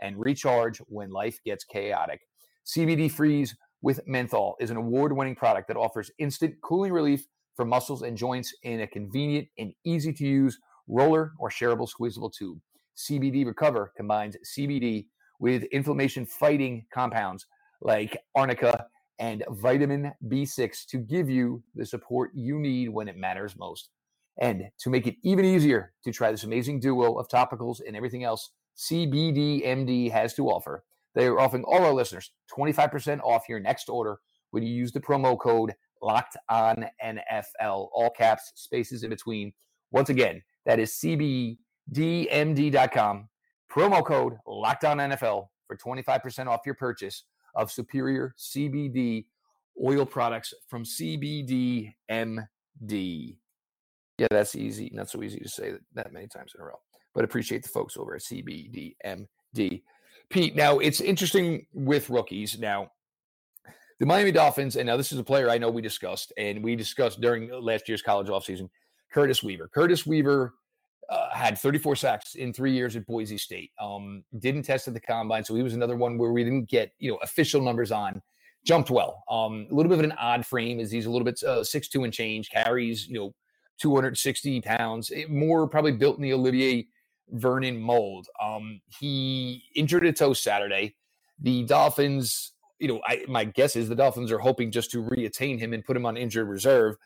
and 0.00 0.16
recharge 0.18 0.78
when 0.88 1.10
life 1.10 1.38
gets 1.44 1.64
chaotic. 1.64 2.20
CBD 2.66 3.10
Freeze 3.10 3.56
with 3.82 4.00
menthol 4.06 4.56
is 4.60 4.70
an 4.70 4.76
award 4.76 5.12
winning 5.12 5.34
product 5.34 5.68
that 5.68 5.76
offers 5.76 6.10
instant 6.18 6.54
cooling 6.62 6.92
relief 6.92 7.26
for 7.54 7.64
muscles 7.64 8.02
and 8.02 8.16
joints 8.16 8.54
in 8.62 8.80
a 8.80 8.86
convenient 8.86 9.48
and 9.58 9.72
easy 9.84 10.12
to 10.12 10.24
use 10.24 10.58
roller 10.88 11.32
or 11.38 11.50
shareable 11.50 11.88
squeezable 11.88 12.30
tube. 12.30 12.58
CBD 12.96 13.44
Recover 13.44 13.92
combines 13.96 14.36
CBD 14.56 15.06
with 15.40 15.64
inflammation 15.64 16.24
fighting 16.24 16.86
compounds 16.92 17.46
like 17.80 18.16
arnica 18.34 18.86
and 19.18 19.44
vitamin 19.50 20.12
B6 20.28 20.86
to 20.86 20.98
give 20.98 21.28
you 21.28 21.62
the 21.74 21.84
support 21.84 22.30
you 22.34 22.58
need 22.58 22.88
when 22.88 23.08
it 23.08 23.16
matters 23.16 23.56
most. 23.56 23.90
And 24.38 24.64
to 24.78 24.90
make 24.90 25.06
it 25.06 25.16
even 25.22 25.44
easier 25.44 25.92
to 26.04 26.12
try 26.12 26.30
this 26.30 26.44
amazing 26.44 26.80
duo 26.80 27.14
of 27.18 27.28
topicals 27.28 27.80
and 27.86 27.96
everything 27.96 28.24
else 28.24 28.50
CBDMD 28.78 30.10
has 30.10 30.34
to 30.34 30.48
offer, 30.48 30.84
they 31.14 31.26
are 31.26 31.38
offering 31.38 31.64
all 31.64 31.84
our 31.84 31.92
listeners 31.92 32.32
25% 32.56 33.20
off 33.20 33.48
your 33.48 33.60
next 33.60 33.88
order 33.88 34.18
when 34.50 34.62
you 34.62 34.72
use 34.72 34.92
the 34.92 35.00
promo 35.00 35.38
code 35.38 35.72
locked 36.02 36.36
on 36.48 36.86
NFL, 37.04 37.88
all 37.92 38.10
caps, 38.16 38.52
spaces 38.54 39.02
in 39.02 39.10
between. 39.10 39.52
Once 39.90 40.10
again, 40.10 40.42
that 40.66 40.78
is 40.78 40.92
CBDMD.com. 40.94 41.58
Promo 43.70 44.04
code 44.04 44.34
locked 44.46 44.84
on 44.84 44.98
NFL 44.98 45.46
for 45.66 45.76
25% 45.76 46.46
off 46.46 46.60
your 46.66 46.74
purchase 46.74 47.24
of 47.54 47.70
superior 47.70 48.34
CBD 48.38 49.26
oil 49.82 50.04
products 50.04 50.52
from 50.68 50.84
CBDMD. 50.84 51.94
Yeah, 54.18 54.26
that's 54.30 54.54
easy. 54.54 54.90
Not 54.92 55.08
so 55.10 55.22
easy 55.22 55.40
to 55.40 55.48
say 55.48 55.72
that 55.94 56.12
many 56.12 56.26
times 56.26 56.52
in 56.54 56.60
a 56.60 56.64
row, 56.64 56.78
but 57.14 57.24
appreciate 57.24 57.62
the 57.62 57.70
folks 57.70 57.96
over 57.96 58.14
at 58.14 58.22
CBDMD. 58.22 59.82
Pete, 60.30 60.56
now 60.56 60.78
it's 60.78 61.00
interesting 61.00 61.66
with 61.72 62.10
rookies. 62.10 62.58
Now, 62.58 62.90
the 64.00 64.06
Miami 64.06 64.32
Dolphins, 64.32 64.76
and 64.76 64.86
now 64.86 64.96
this 64.96 65.12
is 65.12 65.18
a 65.18 65.24
player 65.24 65.48
I 65.48 65.58
know 65.58 65.70
we 65.70 65.82
discussed, 65.82 66.32
and 66.36 66.62
we 66.62 66.74
discussed 66.74 67.20
during 67.20 67.50
last 67.52 67.88
year's 67.88 68.02
college 68.02 68.28
offseason, 68.28 68.68
Curtis 69.12 69.42
Weaver. 69.42 69.68
Curtis 69.72 70.06
Weaver 70.06 70.54
uh, 71.08 71.30
had 71.30 71.58
34 71.58 71.96
sacks 71.96 72.34
in 72.34 72.52
three 72.52 72.72
years 72.72 72.96
at 72.96 73.06
Boise 73.06 73.38
State. 73.38 73.70
Um, 73.78 74.24
didn't 74.38 74.62
test 74.62 74.88
at 74.88 74.94
the 74.94 75.00
combine, 75.00 75.44
so 75.44 75.54
he 75.54 75.62
was 75.62 75.74
another 75.74 75.96
one 75.96 76.16
where 76.18 76.32
we 76.32 76.42
didn't 76.42 76.68
get 76.68 76.92
you 76.98 77.12
know 77.12 77.18
official 77.22 77.60
numbers 77.60 77.92
on. 77.92 78.20
Jumped 78.64 78.90
well. 78.90 79.24
Um, 79.28 79.66
a 79.70 79.74
little 79.74 79.90
bit 79.90 79.98
of 79.98 80.04
an 80.04 80.12
odd 80.12 80.46
frame 80.46 80.80
as 80.80 80.90
he's 80.90 81.06
a 81.06 81.10
little 81.10 81.24
bit 81.24 81.42
uh, 81.42 81.62
six 81.62 81.88
two 81.88 82.04
and 82.04 82.12
change. 82.12 82.48
Carries 82.50 83.06
you 83.06 83.18
know 83.18 83.34
260 83.80 84.60
pounds. 84.62 85.10
It, 85.10 85.30
more 85.30 85.68
probably 85.68 85.92
built 85.92 86.16
in 86.16 86.22
the 86.22 86.32
Olivier 86.32 86.86
Vernon 87.32 87.80
mold. 87.80 88.28
Um, 88.40 88.80
he 89.00 89.64
injured 89.74 90.06
a 90.06 90.12
toe 90.12 90.34
Saturday. 90.34 90.94
The 91.40 91.64
Dolphins, 91.64 92.52
you 92.78 92.88
know, 92.88 93.00
I, 93.06 93.24
my 93.28 93.44
guess 93.44 93.74
is 93.76 93.88
the 93.88 93.96
Dolphins 93.96 94.30
are 94.30 94.38
hoping 94.38 94.70
just 94.70 94.90
to 94.92 95.02
reattain 95.02 95.58
him 95.58 95.72
and 95.72 95.84
put 95.84 95.96
him 95.96 96.06
on 96.06 96.16
injured 96.16 96.48
reserve. 96.48 96.96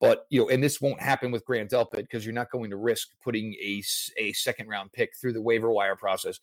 But 0.00 0.26
you 0.28 0.40
know, 0.40 0.48
and 0.48 0.62
this 0.62 0.80
won't 0.80 1.00
happen 1.00 1.30
with 1.30 1.44
Grant 1.46 1.70
Delpit 1.70 2.02
because 2.02 2.26
you're 2.26 2.34
not 2.34 2.50
going 2.50 2.70
to 2.70 2.76
risk 2.76 3.08
putting 3.22 3.54
a 3.54 3.82
a 4.18 4.32
second 4.32 4.68
round 4.68 4.92
pick 4.92 5.16
through 5.16 5.32
the 5.32 5.42
waiver 5.42 5.70
wire 5.70 5.96
process. 5.96 6.40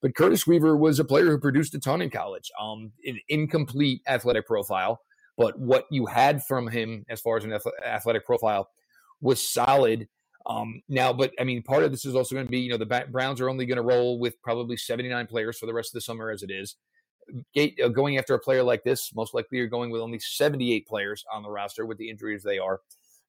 But 0.00 0.14
Curtis 0.16 0.46
Weaver 0.46 0.76
was 0.76 0.98
a 0.98 1.04
player 1.04 1.26
who 1.30 1.38
produced 1.38 1.74
a 1.74 1.80
ton 1.80 2.02
in 2.02 2.10
college. 2.10 2.50
Um, 2.60 2.92
an 3.06 3.18
incomplete 3.28 4.02
athletic 4.06 4.46
profile, 4.46 5.00
but 5.36 5.58
what 5.58 5.86
you 5.90 6.06
had 6.06 6.44
from 6.44 6.68
him 6.68 7.04
as 7.08 7.20
far 7.20 7.36
as 7.36 7.44
an 7.44 7.56
athletic 7.86 8.26
profile 8.26 8.68
was 9.20 9.46
solid. 9.48 10.08
Um, 10.46 10.82
now, 10.88 11.12
but 11.12 11.32
I 11.38 11.44
mean, 11.44 11.62
part 11.62 11.84
of 11.84 11.90
this 11.90 12.04
is 12.04 12.14
also 12.14 12.34
going 12.34 12.46
to 12.46 12.50
be, 12.50 12.60
you 12.60 12.70
know, 12.70 12.76
the 12.76 13.06
Browns 13.10 13.40
are 13.40 13.48
only 13.48 13.66
going 13.66 13.76
to 13.76 13.82
roll 13.82 14.18
with 14.18 14.40
probably 14.42 14.76
79 14.76 15.26
players 15.26 15.58
for 15.58 15.66
the 15.66 15.74
rest 15.74 15.90
of 15.90 15.94
the 15.94 16.00
summer 16.00 16.30
as 16.30 16.42
it 16.42 16.50
is. 16.50 16.76
Gate, 17.54 17.78
uh, 17.82 17.88
going 17.88 18.18
after 18.18 18.34
a 18.34 18.38
player 18.38 18.62
like 18.62 18.82
this, 18.82 19.14
most 19.14 19.34
likely 19.34 19.58
you're 19.58 19.68
going 19.68 19.90
with 19.90 20.02
only 20.02 20.18
78 20.18 20.86
players 20.86 21.24
on 21.32 21.42
the 21.42 21.50
roster 21.50 21.86
with 21.86 21.98
the 21.98 22.10
injuries 22.10 22.42
they 22.42 22.58
are. 22.58 22.80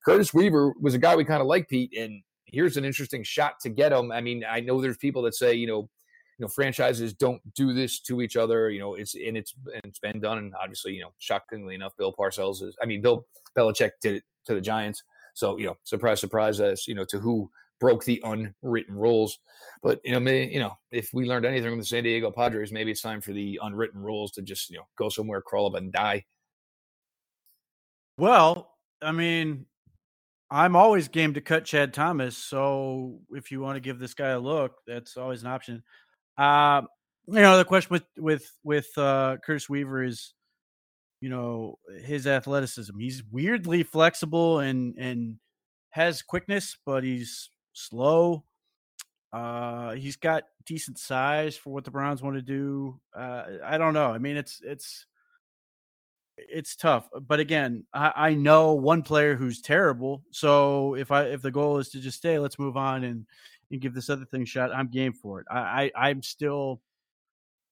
Curtis 0.03 0.33
Weaver 0.33 0.73
was 0.81 0.95
a 0.95 0.97
guy 0.97 1.15
we 1.15 1.23
kind 1.23 1.41
of 1.41 1.47
like, 1.47 1.69
Pete, 1.69 1.95
and 1.95 2.21
here's 2.45 2.77
an 2.77 2.85
interesting 2.85 3.23
shot 3.23 3.59
to 3.61 3.69
get 3.69 3.93
him. 3.93 4.11
I 4.11 4.21
mean, 4.21 4.43
I 4.49 4.59
know 4.59 4.81
there's 4.81 4.97
people 4.97 5.21
that 5.23 5.35
say, 5.35 5.53
you 5.53 5.67
know, 5.67 5.89
you 6.39 6.45
know, 6.45 6.47
franchises 6.47 7.13
don't 7.13 7.41
do 7.53 7.73
this 7.73 7.99
to 8.01 8.21
each 8.21 8.35
other. 8.35 8.69
You 8.69 8.79
know, 8.79 8.95
it's 8.95 9.13
and 9.13 9.37
it's 9.37 9.53
and 9.71 9.81
it's 9.85 9.99
been 9.99 10.19
done. 10.19 10.39
And 10.39 10.53
obviously, 10.61 10.93
you 10.93 11.01
know, 11.01 11.13
shockingly 11.19 11.75
enough, 11.75 11.93
Bill 11.97 12.13
Parcells 12.13 12.63
is. 12.63 12.75
I 12.81 12.85
mean, 12.85 13.01
Bill 13.01 13.25
Belichick 13.55 13.91
did 14.01 14.15
it 14.15 14.23
to 14.45 14.55
the 14.55 14.61
Giants. 14.61 15.03
So 15.33 15.57
you 15.57 15.65
know, 15.67 15.77
surprise, 15.83 16.19
surprise, 16.19 16.59
as 16.59 16.87
you 16.87 16.95
know, 16.95 17.05
to 17.05 17.19
who 17.19 17.49
broke 17.79 18.05
the 18.05 18.21
unwritten 18.23 18.95
rules. 18.95 19.39
But 19.81 19.99
you 20.03 20.13
know, 20.13 20.19
may, 20.19 20.49
you 20.49 20.59
know, 20.59 20.77
if 20.91 21.09
we 21.13 21.25
learned 21.25 21.45
anything 21.45 21.69
from 21.69 21.79
the 21.79 21.85
San 21.85 22.03
Diego 22.03 22.31
Padres, 22.31 22.71
maybe 22.71 22.91
it's 22.91 23.01
time 23.01 23.21
for 23.21 23.33
the 23.33 23.59
unwritten 23.61 24.01
rules 24.01 24.31
to 24.31 24.41
just 24.41 24.69
you 24.69 24.77
know 24.77 24.87
go 24.97 25.09
somewhere, 25.09 25.41
crawl 25.41 25.67
up, 25.67 25.75
and 25.75 25.91
die. 25.91 26.25
Well, 28.17 28.69
I 29.01 29.11
mean, 29.11 29.65
I'm 30.49 30.75
always 30.75 31.07
game 31.07 31.33
to 31.33 31.41
cut 31.41 31.65
Chad 31.65 31.93
Thomas. 31.93 32.37
So 32.37 33.19
if 33.31 33.51
you 33.51 33.59
want 33.59 33.75
to 33.75 33.81
give 33.81 33.99
this 33.99 34.13
guy 34.13 34.29
a 34.29 34.39
look, 34.39 34.75
that's 34.85 35.17
always 35.17 35.41
an 35.41 35.49
option. 35.49 35.83
Uh, 36.37 36.83
you 37.27 37.41
know, 37.41 37.57
the 37.57 37.65
question 37.65 37.89
with 37.91 38.05
with 38.17 38.51
with 38.63 38.87
uh, 38.97 39.37
Curtis 39.43 39.67
Weaver 39.67 40.03
is, 40.03 40.33
you 41.23 41.29
know, 41.29 41.79
his 42.03 42.27
athleticism. 42.27 42.99
He's 42.99 43.23
weirdly 43.31 43.83
flexible 43.83 44.59
and 44.59 44.93
and 44.97 45.37
has 45.91 46.21
quickness, 46.21 46.77
but 46.85 47.01
he's 47.01 47.49
slow. 47.71 48.43
Uh, 49.31 49.93
he's 49.93 50.17
got 50.17 50.43
decent 50.65 50.99
size 50.99 51.55
for 51.55 51.69
what 51.71 51.85
the 51.85 51.91
Browns 51.91 52.21
want 52.21 52.35
to 52.35 52.41
do. 52.41 52.99
Uh, 53.15 53.43
I 53.63 53.77
don't 53.77 53.93
know. 53.93 54.11
I 54.11 54.17
mean, 54.17 54.35
it's 54.35 54.59
it's 54.65 55.05
it's 56.37 56.75
tough. 56.75 57.07
But 57.21 57.39
again, 57.39 57.85
I, 57.93 58.11
I 58.13 58.33
know 58.33 58.73
one 58.73 59.01
player 59.01 59.33
who's 59.33 59.61
terrible. 59.61 60.23
So 60.31 60.95
if 60.95 61.09
I 61.09 61.23
if 61.27 61.41
the 61.41 61.51
goal 61.51 61.77
is 61.77 61.87
to 61.91 62.01
just 62.01 62.17
stay, 62.17 62.37
let's 62.37 62.59
move 62.59 62.75
on 62.75 63.05
and 63.05 63.25
and 63.71 63.79
give 63.79 63.93
this 63.93 64.09
other 64.09 64.25
thing 64.25 64.43
shot. 64.43 64.75
I'm 64.75 64.89
game 64.89 65.13
for 65.13 65.39
it. 65.39 65.47
I, 65.49 65.89
I 65.95 66.09
I'm 66.09 66.21
still 66.21 66.81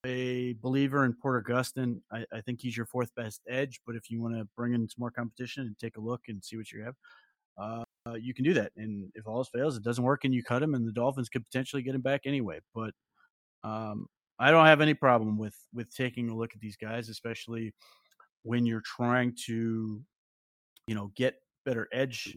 a 0.06 0.54
believer 0.62 1.06
in 1.06 1.14
Porter 1.14 1.44
Gustin. 1.48 2.02
I, 2.12 2.26
I 2.34 2.42
think 2.42 2.62
he's 2.62 2.76
your 2.76 2.86
fourth 2.86 3.14
best 3.16 3.42
edge. 3.48 3.80
But 3.86 3.96
if 3.96 4.10
you 4.10 4.22
want 4.22 4.36
to 4.36 4.48
bring 4.58 4.74
in 4.74 4.88
some 4.88 5.00
more 5.00 5.12
competition 5.12 5.66
and 5.66 5.78
take 5.78 5.98
a 5.98 6.02
look 6.02 6.22
and 6.28 6.44
see 6.44 6.58
what 6.58 6.72
you 6.72 6.84
have, 6.84 6.96
uh, 7.58 7.84
you 8.20 8.34
can 8.34 8.44
do 8.44 8.54
that. 8.54 8.72
And 8.78 9.12
if 9.16 9.28
all 9.28 9.38
else 9.38 9.50
fails, 9.50 9.78
it 9.78 9.84
doesn't 9.84 10.04
work, 10.04 10.24
and 10.24 10.34
you 10.34 10.44
cut 10.44 10.64
him, 10.64 10.74
and 10.74 10.88
the 10.88 10.92
Dolphins 10.92 11.30
could 11.30 11.46
potentially 11.46 11.84
get 11.84 11.96
him 11.96 12.02
back 12.02 12.22
anyway. 12.26 12.60
But 12.74 12.94
um, 13.64 14.08
I 14.40 14.52
don't 14.52 14.66
have 14.66 14.82
any 14.82 14.94
problem 14.94 15.38
with 15.38 15.56
with 15.74 15.94
taking 15.96 16.30
a 16.30 16.36
look 16.36 16.52
at 16.54 16.62
these 16.62 16.78
guys, 16.78 17.10
especially 17.10 17.74
when 18.44 18.66
you're 18.66 18.84
trying 18.84 19.36
to, 19.46 20.02
you 20.88 20.96
know, 20.96 21.12
get 21.16 21.36
better 21.66 21.88
edge 21.94 22.36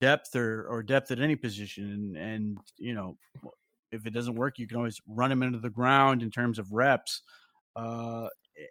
depth 0.00 0.34
or 0.34 0.66
or 0.66 0.82
depth 0.82 1.10
at 1.12 1.20
any 1.20 1.36
position. 1.36 1.92
And 1.92 2.16
and 2.16 2.58
you 2.76 2.94
know, 2.94 3.16
if 3.92 4.06
it 4.06 4.10
doesn't 4.10 4.34
work, 4.34 4.58
you 4.58 4.66
can 4.66 4.76
always 4.76 5.00
run 5.06 5.32
him 5.32 5.42
into 5.42 5.58
the 5.58 5.70
ground 5.70 6.22
in 6.22 6.30
terms 6.30 6.58
of 6.58 6.72
reps, 6.72 7.22
uh, 7.76 8.28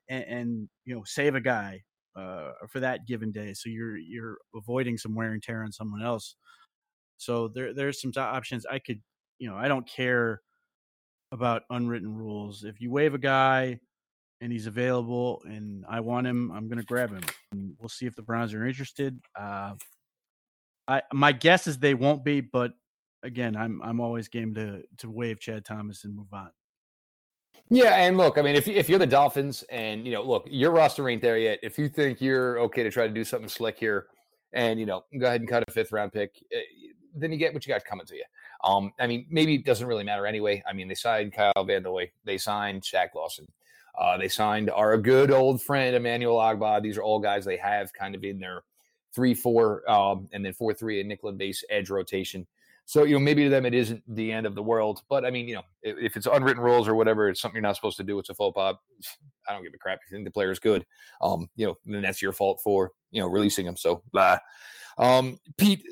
and, 0.10 0.24
and 0.24 0.70
you 0.84 0.96
know, 0.96 1.04
save 1.06 1.36
a 1.36 1.42
guy 1.42 1.82
uh, 2.16 2.52
for 2.70 2.80
that 2.80 3.06
given 3.06 3.32
day. 3.32 3.54
So 3.54 3.70
you're 3.70 3.98
you're 3.98 4.38
avoiding 4.56 4.98
some 4.98 5.16
wear 5.16 5.32
and 5.32 5.44
tear 5.44 5.64
on 5.64 5.72
someone 5.72 6.04
else. 6.04 6.36
So 7.18 7.48
there 7.48 7.74
there's 7.74 8.02
some 8.02 8.12
options. 8.18 8.66
I 8.66 8.80
could 8.80 9.02
you 9.40 9.50
know 9.50 9.56
I 9.56 9.68
don't 9.68 9.88
care 9.88 10.42
about 11.32 11.64
unwritten 11.70 12.16
rules. 12.16 12.64
If 12.64 12.82
you 12.82 12.92
waive 12.92 13.14
a 13.14 13.20
guy 13.20 13.80
and 14.42 14.52
he's 14.52 14.68
available 14.68 15.42
and 15.46 15.86
I 15.90 16.00
want 16.02 16.28
him, 16.28 16.52
I'm 16.52 16.68
going 16.68 16.80
to 16.80 16.86
grab 16.86 17.10
him. 17.10 17.24
And 17.52 17.74
we'll 17.80 17.90
see 17.90 18.06
if 18.06 18.16
the 18.16 18.22
Browns 18.22 18.54
are 18.54 18.66
interested. 18.66 19.20
Uh, 19.38 19.74
I 20.88 21.02
my 21.14 21.32
guess 21.32 21.68
is 21.68 21.78
they 21.78 21.94
won't 21.94 22.24
be, 22.24 22.42
but 22.42 22.74
again, 23.26 23.56
I'm 23.58 23.82
I'm 23.84 24.00
always 24.00 24.28
game 24.28 24.54
to 24.56 24.84
to 24.98 25.10
waive 25.10 25.40
Chad 25.40 25.66
Thomas 25.66 26.06
and 26.06 26.16
move 26.16 26.34
on. 26.34 26.52
Yeah, 27.70 27.96
and 27.96 28.16
look, 28.16 28.38
I 28.38 28.42
mean, 28.44 28.56
if 28.56 28.68
if 28.68 28.88
you're 28.88 29.00
the 29.00 29.08
Dolphins, 29.08 29.64
and 29.70 30.06
you 30.06 30.14
know, 30.14 30.22
look, 30.22 30.48
your 30.50 30.72
roster 30.72 31.10
ain't 31.10 31.22
there 31.22 31.38
yet. 31.38 31.60
If 31.64 31.80
you 31.80 31.90
think 31.90 32.22
you're 32.22 32.60
okay 32.60 32.84
to 32.84 32.92
try 32.92 33.08
to 33.08 33.14
do 33.14 33.24
something 33.24 33.50
slick 33.50 33.80
here, 33.80 34.08
and 34.54 34.80
you 34.80 34.86
know, 34.86 35.04
go 35.20 35.26
ahead 35.26 35.42
and 35.42 35.50
cut 35.50 35.64
a 35.68 35.72
fifth 35.72 35.92
round 35.92 36.14
pick, 36.14 36.32
eh, 36.54 36.60
then 37.16 37.32
you 37.32 37.38
get 37.38 37.54
what 37.54 37.66
you 37.66 37.74
got 37.74 37.84
coming 37.84 38.06
to 38.06 38.16
you. 38.16 38.24
Um, 38.64 38.92
I 39.00 39.08
mean, 39.08 39.26
maybe 39.30 39.56
it 39.56 39.66
doesn't 39.66 39.88
really 39.88 40.04
matter 40.04 40.26
anyway. 40.28 40.64
I 40.68 40.74
mean, 40.74 40.88
they 40.88 40.96
signed 40.96 41.34
Kyle 41.34 41.64
Van 41.66 41.84
Noy, 41.84 42.12
they 42.24 42.38
signed 42.38 42.84
Shaq 42.84 43.16
Lawson, 43.16 43.48
uh, 43.98 44.18
they 44.18 44.28
signed 44.28 44.70
our 44.70 44.98
good 44.98 45.32
old 45.32 45.62
friend 45.62 45.96
Emmanuel 45.96 46.38
Ogbah. 46.38 46.84
These 46.84 46.98
are 46.98 47.04
all 47.04 47.20
guys 47.20 47.46
they 47.46 47.58
have 47.58 47.92
kind 47.94 48.14
of 48.14 48.24
in 48.24 48.40
their 48.40 48.62
three 49.14 49.34
four, 49.34 49.90
um, 49.90 50.28
and 50.34 50.46
then 50.46 50.54
four 50.54 50.74
three 50.74 51.00
and 51.00 51.10
nickel 51.10 51.30
and 51.30 51.38
base 51.38 51.64
edge 51.70 51.90
rotation. 51.90 52.46
So, 52.86 53.04
you 53.04 53.16
know, 53.16 53.20
maybe 53.20 53.44
to 53.44 53.50
them 53.50 53.66
it 53.66 53.74
isn't 53.74 54.04
the 54.08 54.32
end 54.32 54.46
of 54.46 54.54
the 54.54 54.62
world. 54.62 55.02
But 55.10 55.26
I 55.26 55.32
mean, 55.32 55.48
you 55.48 55.56
know, 55.56 55.64
if, 55.82 55.98
if 55.98 56.18
it's 56.18 56.28
unwritten 56.28 56.62
rules 56.62 56.88
or 56.88 56.94
whatever, 56.94 57.30
it's 57.30 57.42
something 57.42 57.56
you're 57.56 57.64
not 57.64 57.76
supposed 57.76 57.98
to 57.98 58.04
do. 58.04 58.20
It's 58.20 58.30
a 58.30 58.36
faux 58.36 58.56
pas. 58.56 58.76
I 59.50 59.54
don't 59.54 59.64
give 59.64 59.74
a 59.74 59.78
crap. 59.78 60.00
If 60.06 60.12
you 60.12 60.18
think 60.18 60.26
the 60.26 60.32
player 60.32 60.52
is 60.52 60.60
good, 60.60 60.86
um, 61.22 61.50
you 61.56 61.66
know, 61.66 61.78
then 61.86 62.04
that's 62.04 62.22
your 62.22 62.32
fault 62.32 62.62
for, 62.64 62.92
you 63.12 63.22
know, 63.22 63.28
releasing 63.28 63.66
him. 63.66 63.76
So, 63.76 64.04
blah. 64.12 64.38
Um, 65.00 65.40
Pete, 65.58 65.84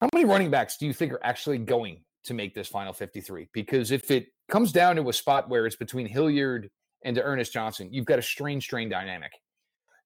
how 0.00 0.08
many 0.14 0.24
running 0.24 0.50
backs 0.50 0.76
do 0.76 0.86
you 0.86 0.92
think 0.92 1.12
are 1.12 1.24
actually 1.24 1.58
going 1.58 2.02
to 2.24 2.34
make 2.34 2.54
this 2.54 2.68
final 2.68 2.92
53? 2.92 3.48
Because 3.52 3.90
if 3.90 4.10
it 4.10 4.28
comes 4.48 4.70
down 4.70 4.96
to 4.96 5.08
a 5.08 5.12
spot 5.12 5.48
where 5.48 5.66
it's 5.66 5.76
between 5.76 6.06
Hilliard 6.06 6.70
and 7.04 7.18
Ernest 7.22 7.52
Johnson, 7.52 7.88
you've 7.92 8.06
got 8.06 8.18
a 8.20 8.22
strange, 8.22 8.64
strange 8.64 8.92
dynamic. 8.92 9.32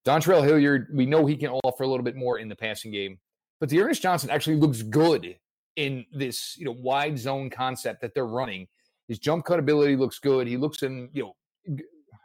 Dontrell 0.05 0.43
Hilliard, 0.43 0.87
we 0.93 1.05
know 1.05 1.25
he 1.25 1.35
can 1.35 1.49
offer 1.63 1.83
a 1.83 1.87
little 1.87 2.03
bit 2.03 2.15
more 2.15 2.39
in 2.39 2.49
the 2.49 2.55
passing 2.55 2.91
game, 2.91 3.19
but 3.59 3.69
the 3.69 3.81
Ernest 3.81 4.01
Johnson 4.01 4.29
actually 4.29 4.55
looks 4.55 4.81
good 4.81 5.35
in 5.75 6.05
this 6.11 6.57
you 6.57 6.65
know 6.65 6.75
wide 6.79 7.17
zone 7.17 7.49
concept 7.49 8.01
that 8.01 8.13
they're 8.13 8.27
running. 8.27 8.67
His 9.07 9.19
jump 9.19 9.45
cut 9.45 9.59
ability 9.59 9.95
looks 9.95 10.19
good. 10.19 10.47
He 10.47 10.57
looks 10.57 10.83
in 10.83 11.09
you 11.13 11.23
know 11.23 11.75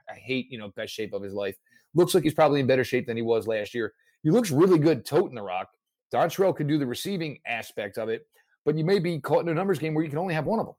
I 0.08 0.14
hate 0.14 0.50
you 0.50 0.58
know 0.58 0.68
best 0.68 0.92
shape 0.92 1.12
of 1.12 1.22
his 1.22 1.34
life. 1.34 1.56
Looks 1.94 2.14
like 2.14 2.24
he's 2.24 2.34
probably 2.34 2.60
in 2.60 2.66
better 2.66 2.84
shape 2.84 3.06
than 3.06 3.16
he 3.16 3.22
was 3.22 3.46
last 3.46 3.74
year. 3.74 3.92
He 4.22 4.30
looks 4.30 4.50
really 4.50 4.78
good 4.78 5.04
toting 5.04 5.34
the 5.34 5.42
rock. 5.42 5.68
Dontrell 6.12 6.56
can 6.56 6.66
do 6.66 6.78
the 6.78 6.86
receiving 6.86 7.38
aspect 7.46 7.98
of 7.98 8.08
it, 8.08 8.26
but 8.64 8.76
you 8.76 8.84
may 8.84 8.98
be 8.98 9.18
caught 9.18 9.42
in 9.42 9.48
a 9.48 9.54
numbers 9.54 9.78
game 9.78 9.94
where 9.94 10.04
you 10.04 10.10
can 10.10 10.18
only 10.18 10.34
have 10.34 10.46
one 10.46 10.58
of 10.60 10.66
them. 10.66 10.74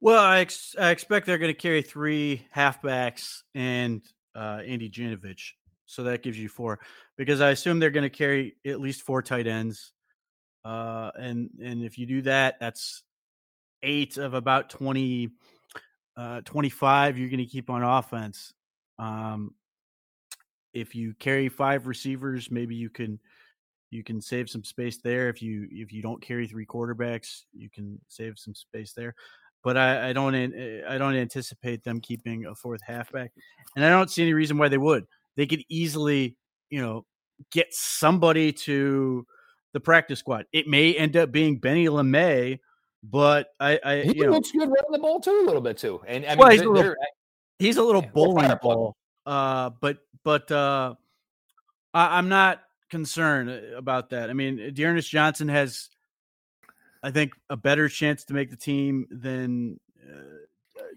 Well, 0.00 0.22
I, 0.22 0.40
ex- 0.40 0.76
I 0.78 0.90
expect 0.90 1.26
they're 1.26 1.38
going 1.38 1.54
to 1.54 1.58
carry 1.58 1.80
three 1.80 2.46
halfbacks 2.54 3.42
and 3.54 4.02
uh, 4.34 4.60
Andy 4.66 4.90
Janovich, 4.90 5.52
so 5.86 6.02
that 6.04 6.22
gives 6.22 6.38
you 6.38 6.48
four. 6.48 6.80
Because 7.16 7.40
I 7.40 7.50
assume 7.50 7.78
they're 7.78 7.90
going 7.90 8.02
to 8.02 8.10
carry 8.10 8.56
at 8.66 8.80
least 8.80 9.02
four 9.02 9.22
tight 9.22 9.46
ends 9.46 9.92
uh, 10.64 11.10
and 11.16 11.50
and 11.62 11.82
if 11.82 11.98
you 11.98 12.06
do 12.06 12.22
that, 12.22 12.56
that's 12.60 13.02
eight 13.82 14.16
of 14.16 14.34
about 14.34 14.70
20, 14.70 15.30
uh, 16.16 16.40
25 16.42 17.18
you're 17.18 17.28
going 17.28 17.38
to 17.38 17.46
keep 17.46 17.68
on 17.70 17.82
offense. 17.82 18.52
Um, 18.98 19.54
if 20.72 20.94
you 20.94 21.14
carry 21.18 21.48
five 21.48 21.86
receivers, 21.86 22.50
maybe 22.50 22.74
you 22.74 22.90
can 22.90 23.20
you 23.90 24.02
can 24.02 24.20
save 24.20 24.50
some 24.50 24.64
space 24.64 24.98
there. 24.98 25.28
If 25.28 25.40
you 25.40 25.68
if 25.70 25.92
you 25.92 26.02
don't 26.02 26.20
carry 26.20 26.46
three 26.46 26.66
quarterbacks, 26.66 27.42
you 27.52 27.70
can 27.70 28.00
save 28.08 28.38
some 28.38 28.54
space 28.54 28.92
there. 28.92 29.14
But 29.62 29.76
I, 29.76 30.10
I 30.10 30.12
don't 30.12 30.34
eh, 30.34 30.82
I 30.88 30.98
don't 30.98 31.14
anticipate 31.14 31.84
them 31.84 32.00
keeping 32.00 32.46
a 32.46 32.54
fourth 32.54 32.80
halfback, 32.82 33.32
and 33.76 33.84
I 33.84 33.90
don't 33.90 34.10
see 34.10 34.22
any 34.22 34.34
reason 34.34 34.58
why 34.58 34.68
they 34.68 34.78
would. 34.78 35.04
They 35.36 35.46
could 35.46 35.62
easily, 35.68 36.36
you 36.70 36.82
know, 36.82 37.06
get 37.52 37.68
somebody 37.70 38.52
to 38.52 39.26
the 39.74 39.80
practice 39.80 40.20
squad. 40.20 40.46
It 40.52 40.66
may 40.66 40.94
end 40.94 41.18
up 41.18 41.30
being 41.30 41.58
Benny 41.58 41.86
LeMay, 41.86 42.60
but 43.02 43.48
I, 43.60 43.78
I 43.84 44.02
he 44.02 44.18
you 44.18 44.30
looks 44.30 44.54
know, 44.54 44.60
good 44.60 44.72
running 44.72 44.92
the 44.92 44.98
ball 44.98 45.20
too 45.20 45.42
a 45.42 45.44
little 45.44 45.60
bit 45.60 45.76
too. 45.76 46.00
And 46.06 46.24
I 46.24 46.30
mean, 46.30 46.38
well, 46.38 46.50
he's 46.50 46.62
a 46.62 46.68
little, 46.70 46.94
he's 47.58 47.76
a 47.76 47.82
little 47.82 48.00
Yeah, 48.00 48.10
bowling 48.14 48.50
ball. 48.62 48.96
Uh, 49.26 49.70
but 49.80 49.98
but 50.22 50.50
uh, 50.50 50.94
I, 51.92 52.16
I'm 52.16 52.30
not 52.30 52.62
concerned 52.88 53.50
uh, 53.50 53.76
about 53.76 54.10
that. 54.10 54.30
I 54.30 54.32
mean, 54.32 54.72
D'Ernest 54.72 55.10
Johnson 55.10 55.48
has, 55.48 55.90
I 57.02 57.10
think, 57.10 57.32
a 57.50 57.56
better 57.56 57.88
chance 57.88 58.24
to 58.26 58.34
make 58.34 58.50
the 58.50 58.56
team 58.56 59.06
than 59.10 59.80
uh, 60.00 60.22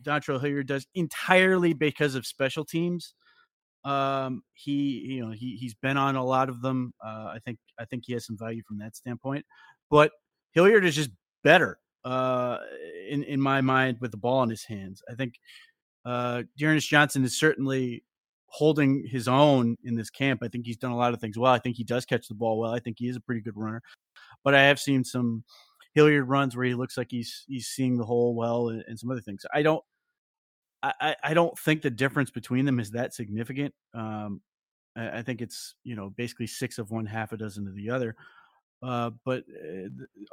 Dontrell 0.03 0.39
Hilliard 0.39 0.67
does 0.67 0.85
entirely 0.93 1.73
because 1.73 2.15
of 2.15 2.25
special 2.25 2.63
teams. 2.63 3.15
Um, 3.83 4.43
he, 4.53 4.71
you 4.71 5.25
know, 5.25 5.31
he 5.31 5.55
he's 5.57 5.75
been 5.75 5.97
on 5.97 6.15
a 6.15 6.25
lot 6.25 6.49
of 6.49 6.61
them. 6.61 6.93
Uh, 7.05 7.31
I 7.33 7.39
think 7.45 7.59
I 7.79 7.85
think 7.85 8.03
he 8.05 8.13
has 8.13 8.25
some 8.25 8.37
value 8.37 8.61
from 8.67 8.79
that 8.79 8.95
standpoint. 8.95 9.45
But 9.89 10.11
Hilliard 10.51 10.85
is 10.85 10.95
just 10.95 11.11
better 11.43 11.79
uh, 12.03 12.57
in 13.09 13.23
in 13.23 13.39
my 13.39 13.61
mind 13.61 13.97
with 14.01 14.11
the 14.11 14.17
ball 14.17 14.43
in 14.43 14.49
his 14.49 14.63
hands. 14.63 15.01
I 15.09 15.15
think 15.15 15.35
uh, 16.05 16.43
D'Ernest 16.57 16.89
Johnson 16.89 17.23
is 17.23 17.37
certainly 17.37 18.03
holding 18.47 19.05
his 19.05 19.27
own 19.27 19.75
in 19.83 19.95
this 19.95 20.09
camp. 20.09 20.41
I 20.41 20.47
think 20.47 20.65
he's 20.65 20.77
done 20.77 20.91
a 20.91 20.97
lot 20.97 21.13
of 21.13 21.19
things 21.19 21.37
well. 21.37 21.51
I 21.51 21.59
think 21.59 21.75
he 21.75 21.83
does 21.83 22.05
catch 22.05 22.27
the 22.27 22.33
ball 22.33 22.59
well. 22.59 22.73
I 22.73 22.79
think 22.79 22.97
he 22.99 23.09
is 23.09 23.17
a 23.17 23.21
pretty 23.21 23.41
good 23.41 23.57
runner. 23.57 23.81
But 24.43 24.55
I 24.55 24.63
have 24.63 24.79
seen 24.79 25.03
some 25.03 25.43
Hilliard 25.93 26.27
runs 26.27 26.55
where 26.55 26.65
he 26.65 26.75
looks 26.75 26.97
like 26.97 27.07
he's 27.09 27.45
he's 27.47 27.67
seeing 27.67 27.97
the 27.97 28.05
hole 28.05 28.35
well 28.35 28.69
and, 28.69 28.83
and 28.87 28.97
some 28.97 29.11
other 29.11 29.21
things. 29.21 29.45
I 29.53 29.61
don't 29.61 29.83
I, 31.01 31.15
I- 31.23 31.33
don't 31.33 31.57
think 31.59 31.81
the 31.81 31.89
difference 31.89 32.31
between 32.31 32.65
them 32.65 32.79
is 32.79 32.91
that 32.91 33.13
significant. 33.13 33.73
Um, 33.93 34.41
I, 34.95 35.19
I 35.19 35.21
think 35.23 35.41
it's 35.41 35.75
you 35.83 35.95
know 35.95 36.09
basically 36.11 36.47
six 36.47 36.77
of 36.79 36.91
one, 36.91 37.05
half 37.05 37.31
a 37.33 37.37
dozen 37.37 37.67
of 37.67 37.75
the 37.75 37.89
other. 37.89 38.15
Uh, 38.83 39.11
but 39.25 39.43
uh, 39.49 39.89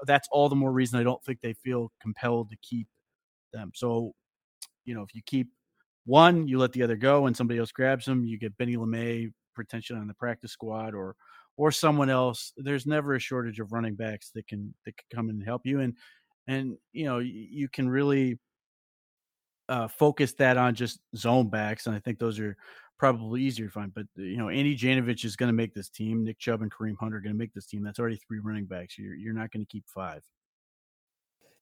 that's 0.07 0.29
all 0.31 0.49
the 0.49 0.57
more 0.57 0.73
reason 0.73 1.01
I 1.01 1.05
don't 1.05 1.23
think 1.25 1.41
they 1.41 1.55
feel 1.55 1.91
compelled 2.03 2.51
to 2.51 2.57
keep 2.63 2.87
them. 3.53 3.73
So, 3.75 4.15
you 4.85 4.95
know, 4.95 5.03
if 5.03 5.15
you 5.15 5.23
keep 5.27 5.49
one, 6.07 6.49
you 6.49 6.59
let 6.59 6.73
the 6.73 6.83
other 6.83 6.97
go, 6.97 7.27
and 7.27 7.37
somebody 7.37 7.59
else 7.61 7.73
grabs 7.73 8.05
them. 8.07 8.25
You 8.25 8.39
get 8.39 8.57
Benny 8.59 8.77
LeMay 8.77 9.33
potentially 9.57 9.99
on 10.01 10.09
the 10.09 10.15
practice 10.15 10.53
squad, 10.53 10.95
or 10.95 11.17
or 11.57 11.73
someone 11.73 12.11
else. 12.11 12.53
There's 12.57 12.87
never 12.87 13.15
a 13.15 13.21
shortage 13.21 13.61
of 13.61 13.73
running 13.73 13.95
backs 13.95 14.31
that 14.35 14.47
can 14.49 14.75
that 14.85 14.97
can 14.97 15.07
come 15.15 15.29
and 15.31 15.43
help 15.45 15.63
you, 15.67 15.81
and 15.81 15.95
and 16.49 16.77
you 16.93 17.07
know 17.07 17.17
y- 17.19 17.25
you 17.25 17.69
can 17.69 17.89
really 17.89 18.39
uh, 19.69 19.89
focus 19.89 20.33
that 20.35 20.57
on 20.57 20.75
just 20.75 21.01
zone 21.17 21.49
backs, 21.49 21.87
and 21.87 21.95
I 21.95 21.99
think 21.99 22.19
those 22.19 22.39
are 22.39 22.57
probably 22.99 23.43
easier 23.43 23.67
to 23.67 23.73
find. 23.73 23.93
But 23.95 24.07
you 24.17 24.37
know, 24.37 24.49
Andy 24.49 24.77
Janovich 24.77 25.25
is 25.25 25.37
going 25.37 25.49
to 25.49 25.55
make 25.55 25.75
this 25.75 25.89
team. 25.89 26.25
Nick 26.25 26.39
Chubb 26.39 26.63
and 26.63 26.73
Kareem 26.73 26.97
Hunt 26.99 27.15
are 27.15 27.21
going 27.21 27.35
to 27.35 27.39
make 27.39 27.53
this 27.55 27.67
team. 27.67 27.83
That's 27.83 27.99
already 27.99 28.17
three 28.17 28.39
running 28.39 28.67
backs. 28.67 28.99
You're 28.99 29.15
you're 29.15 29.35
not 29.35 29.51
going 29.51 29.65
to 29.65 29.71
keep 29.71 29.85
five. 29.87 30.23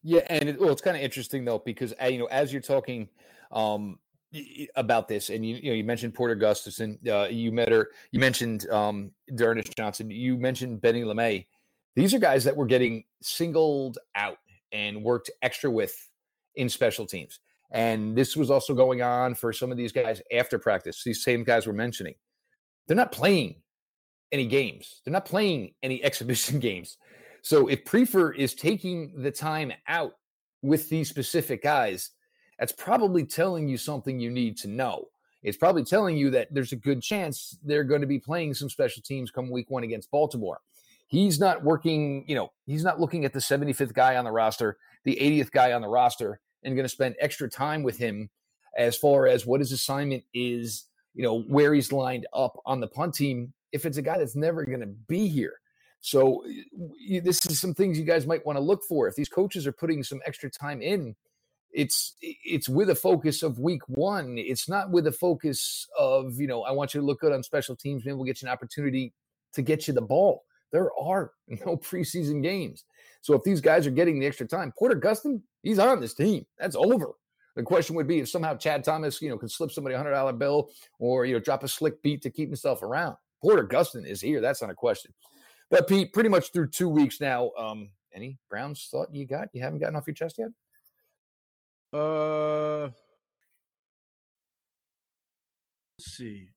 Yeah, 0.02 0.22
and 0.28 0.48
it, 0.48 0.60
well, 0.60 0.70
it's 0.70 0.82
kind 0.82 0.96
of 0.96 1.02
interesting 1.02 1.44
though 1.44 1.58
because 1.58 1.94
uh, 2.02 2.06
you 2.06 2.18
know 2.18 2.26
as 2.26 2.52
you're 2.52 2.62
talking 2.62 3.08
um, 3.52 3.98
about 4.76 5.08
this, 5.08 5.30
and 5.30 5.46
you 5.46 5.56
you 5.56 5.70
know 5.70 5.76
you 5.76 5.84
mentioned 5.84 6.14
Porter 6.14 6.34
Gustafson, 6.34 6.98
uh, 7.08 7.28
you 7.30 7.52
met 7.52 7.70
her, 7.70 7.90
you 8.10 8.18
mentioned 8.18 8.68
um, 8.70 9.12
D'Ernest 9.34 9.76
Johnson, 9.76 10.10
you 10.10 10.36
mentioned 10.36 10.80
Benny 10.80 11.02
LeMay. 11.02 11.46
These 11.94 12.14
are 12.14 12.18
guys 12.18 12.44
that 12.44 12.56
were 12.56 12.66
getting 12.66 13.04
singled 13.20 13.98
out 14.14 14.38
and 14.72 15.02
worked 15.02 15.30
extra 15.42 15.70
with 15.70 15.94
in 16.54 16.68
special 16.68 17.06
teams, 17.06 17.40
and 17.72 18.14
this 18.14 18.36
was 18.36 18.50
also 18.50 18.74
going 18.74 19.02
on 19.02 19.34
for 19.34 19.52
some 19.52 19.70
of 19.70 19.78
these 19.78 19.92
guys 19.92 20.20
after 20.32 20.58
practice. 20.58 21.02
These 21.04 21.24
same 21.24 21.42
guys 21.42 21.66
we're 21.66 21.72
mentioning, 21.72 22.14
they're 22.86 22.96
not 22.96 23.12
playing 23.12 23.56
any 24.30 24.46
games. 24.46 25.00
They're 25.04 25.12
not 25.12 25.24
playing 25.24 25.74
any 25.82 26.02
exhibition 26.04 26.58
games. 26.58 26.98
So 27.42 27.66
if 27.68 27.84
Priefer 27.84 28.36
is 28.36 28.54
taking 28.54 29.14
the 29.20 29.30
time 29.30 29.72
out 29.88 30.12
with 30.62 30.88
these 30.88 31.08
specific 31.08 31.62
guys, 31.62 32.10
that's 32.58 32.72
probably 32.72 33.24
telling 33.24 33.68
you 33.68 33.76
something 33.76 34.20
you 34.20 34.30
need 34.30 34.56
to 34.58 34.68
know. 34.68 35.06
It's 35.42 35.56
probably 35.56 35.82
telling 35.82 36.16
you 36.16 36.30
that 36.30 36.48
there's 36.52 36.70
a 36.70 36.76
good 36.76 37.02
chance 37.02 37.58
they're 37.64 37.82
going 37.82 38.02
to 38.02 38.06
be 38.06 38.20
playing 38.20 38.54
some 38.54 38.70
special 38.70 39.02
teams 39.02 39.32
come 39.32 39.50
week 39.50 39.70
one 39.70 39.82
against 39.82 40.10
Baltimore. 40.12 40.60
He's 41.08 41.40
not 41.40 41.64
working, 41.64 42.24
you 42.28 42.36
know, 42.36 42.52
he's 42.64 42.84
not 42.84 43.00
looking 43.00 43.24
at 43.24 43.32
the 43.32 43.40
75th 43.40 43.92
guy 43.92 44.16
on 44.16 44.24
the 44.24 44.30
roster, 44.30 44.78
the 45.04 45.18
80th 45.20 45.50
guy 45.50 45.72
on 45.72 45.82
the 45.82 45.88
roster, 45.88 46.40
and 46.64 46.74
going 46.74 46.84
to 46.84 46.88
spend 46.88 47.16
extra 47.20 47.48
time 47.48 47.82
with 47.82 47.98
him 47.98 48.30
as 48.76 48.96
far 48.96 49.26
as 49.26 49.46
what 49.46 49.60
his 49.60 49.72
assignment 49.72 50.24
is, 50.32 50.86
you 51.14 51.22
know, 51.22 51.42
where 51.42 51.74
he's 51.74 51.92
lined 51.92 52.26
up 52.32 52.60
on 52.64 52.80
the 52.80 52.86
punt 52.86 53.14
team 53.14 53.52
if 53.72 53.86
it's 53.86 53.96
a 53.96 54.02
guy 54.02 54.18
that's 54.18 54.36
never 54.36 54.64
going 54.64 54.80
to 54.80 54.86
be 54.86 55.28
here. 55.28 55.54
So 56.00 56.44
this 57.22 57.46
is 57.46 57.60
some 57.60 57.74
things 57.74 57.98
you 57.98 58.04
guys 58.04 58.26
might 58.26 58.44
want 58.44 58.56
to 58.56 58.62
look 58.62 58.82
for. 58.88 59.06
If 59.06 59.14
these 59.14 59.28
coaches 59.28 59.66
are 59.66 59.72
putting 59.72 60.02
some 60.02 60.20
extra 60.26 60.50
time 60.50 60.82
in, 60.82 61.14
it's 61.72 62.16
it's 62.20 62.68
with 62.68 62.90
a 62.90 62.94
focus 62.94 63.42
of 63.42 63.58
week 63.58 63.88
one. 63.88 64.36
It's 64.36 64.68
not 64.68 64.90
with 64.90 65.06
a 65.06 65.12
focus 65.12 65.88
of 65.98 66.38
you 66.38 66.46
know 66.46 66.62
I 66.62 66.72
want 66.72 66.92
you 66.92 67.00
to 67.00 67.06
look 67.06 67.20
good 67.20 67.32
on 67.32 67.42
special 67.42 67.76
teams. 67.76 68.04
Maybe 68.04 68.14
we'll 68.14 68.26
get 68.26 68.42
you 68.42 68.48
an 68.48 68.52
opportunity 68.52 69.14
to 69.54 69.62
get 69.62 69.86
you 69.86 69.94
the 69.94 70.02
ball. 70.02 70.44
There 70.70 70.90
are 71.00 71.32
no 71.48 71.76
preseason 71.76 72.42
games, 72.42 72.84
so 73.22 73.34
if 73.34 73.42
these 73.42 73.60
guys 73.60 73.86
are 73.86 73.90
getting 73.90 74.20
the 74.20 74.26
extra 74.26 74.46
time, 74.46 74.72
Porter 74.78 75.00
Gustin, 75.00 75.40
he's 75.62 75.78
on 75.78 76.00
this 76.00 76.12
team. 76.14 76.44
That's 76.58 76.76
over. 76.76 77.12
The 77.56 77.62
question 77.62 77.96
would 77.96 78.06
be 78.06 78.18
if 78.20 78.28
somehow 78.28 78.56
Chad 78.56 78.82
Thomas, 78.84 79.20
you 79.22 79.28
know, 79.30 79.38
can 79.38 79.48
slip 79.48 79.70
somebody 79.72 79.94
a 79.94 79.98
hundred 79.98 80.10
dollar 80.12 80.32
bill 80.32 80.70
or 80.98 81.24
you 81.24 81.34
know 81.34 81.40
drop 81.40 81.62
a 81.62 81.68
slick 81.68 82.02
beat 82.02 82.22
to 82.22 82.30
keep 82.30 82.48
himself 82.48 82.82
around. 82.82 83.16
Porter 83.42 83.66
Gustin 83.66 84.06
is 84.06 84.20
here. 84.20 84.40
That's 84.40 84.60
not 84.62 84.70
a 84.70 84.74
question. 84.74 85.12
But 85.70 85.88
Pete, 85.88 86.12
pretty 86.12 86.28
much 86.28 86.52
through 86.52 86.68
two 86.68 86.88
weeks 86.88 87.20
now. 87.20 87.50
Um, 87.58 87.90
any 88.14 88.38
Browns 88.50 88.88
thought 88.90 89.14
you 89.14 89.26
got? 89.26 89.48
You 89.52 89.62
haven't 89.62 89.78
gotten 89.80 89.96
off 89.96 90.06
your 90.06 90.14
chest 90.14 90.36
yet? 90.38 90.48
Uh, 91.92 92.84
let's 95.98 96.16
see. 96.16 96.48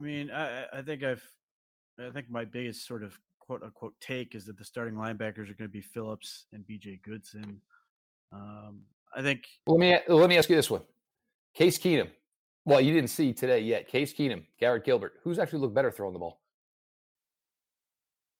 I 0.00 0.04
mean, 0.04 0.30
I 0.30 0.62
I- 0.64 0.78
I 0.78 0.82
think 0.82 1.02
I've 1.02 1.22
I 1.98 2.10
think 2.10 2.30
my 2.30 2.44
biggest 2.44 2.86
sort 2.86 3.02
of 3.02 3.18
quote 3.50 3.64
unquote 3.64 3.94
take 4.00 4.36
is 4.36 4.46
that 4.46 4.56
the 4.56 4.64
starting 4.64 4.94
linebackers 4.94 5.50
are 5.50 5.54
going 5.54 5.62
to 5.62 5.68
be 5.68 5.80
Phillips 5.80 6.46
and 6.52 6.64
B.J. 6.68 7.00
Goodson. 7.04 7.60
Um, 8.32 8.82
I 9.12 9.22
think 9.22 9.42
let 9.66 9.80
me 9.80 9.98
let 10.06 10.28
me 10.28 10.38
ask 10.38 10.48
you 10.48 10.54
this 10.54 10.70
one: 10.70 10.82
Case 11.52 11.76
Keenum. 11.76 12.08
Well, 12.64 12.80
you 12.80 12.94
didn't 12.94 13.10
see 13.10 13.32
today 13.32 13.58
yet. 13.58 13.88
Case 13.88 14.14
Keenum, 14.14 14.44
Garrett 14.60 14.84
Gilbert. 14.84 15.14
Who's 15.24 15.40
actually 15.40 15.58
looked 15.58 15.74
better 15.74 15.90
throwing 15.90 16.12
the 16.12 16.20
ball? 16.20 16.40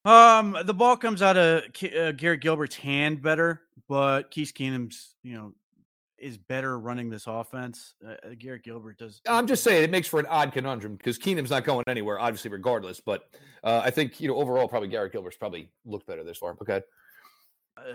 um 0.04 0.56
the 0.64 0.72
ball 0.72 0.96
comes 0.96 1.22
out 1.22 1.36
of 1.36 1.64
K- 1.72 2.08
uh, 2.08 2.12
Garrett 2.12 2.40
Gilbert's 2.40 2.76
hand 2.76 3.20
better, 3.20 3.62
but 3.88 4.30
Case 4.30 4.52
Keenum's 4.52 5.16
you 5.24 5.34
know 5.34 5.52
is 6.20 6.36
better 6.38 6.78
running 6.78 7.10
this 7.10 7.24
offense. 7.26 7.94
Uh, 8.06 8.10
uh, 8.12 8.34
Garrett 8.38 8.62
Gilbert 8.62 8.98
does. 8.98 9.20
I'm 9.26 9.46
just 9.46 9.62
saying 9.64 9.82
it 9.84 9.90
makes 9.90 10.08
for 10.08 10.20
an 10.20 10.26
odd 10.26 10.52
conundrum 10.52 10.96
because 10.96 11.18
Keenum's 11.18 11.50
not 11.50 11.64
going 11.64 11.84
anywhere, 11.88 12.18
obviously, 12.20 12.50
regardless. 12.50 13.00
But 13.00 13.24
uh, 13.64 13.80
I 13.84 13.90
think 13.90 14.20
you 14.20 14.28
know 14.28 14.36
overall, 14.36 14.68
probably 14.68 14.88
Garrett 14.88 15.12
Gilbert's 15.12 15.36
probably 15.36 15.70
looked 15.84 16.06
better 16.06 16.22
this 16.24 16.38
far. 16.38 16.56
Okay. 16.62 16.82
uh, 17.76 17.94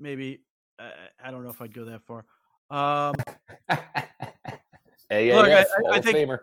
maybe 0.00 0.40
I, 0.78 0.90
I 1.24 1.30
don't 1.30 1.44
know 1.44 1.50
if 1.50 1.60
I'd 1.62 1.72
go 1.74 1.84
that 1.86 2.02
far. 2.02 2.24
Um, 2.70 3.14
Look, 5.10 5.48
I- 5.48 5.60
I- 5.62 5.64
I 5.92 6.00
think- 6.00 6.16
Famer. 6.16 6.38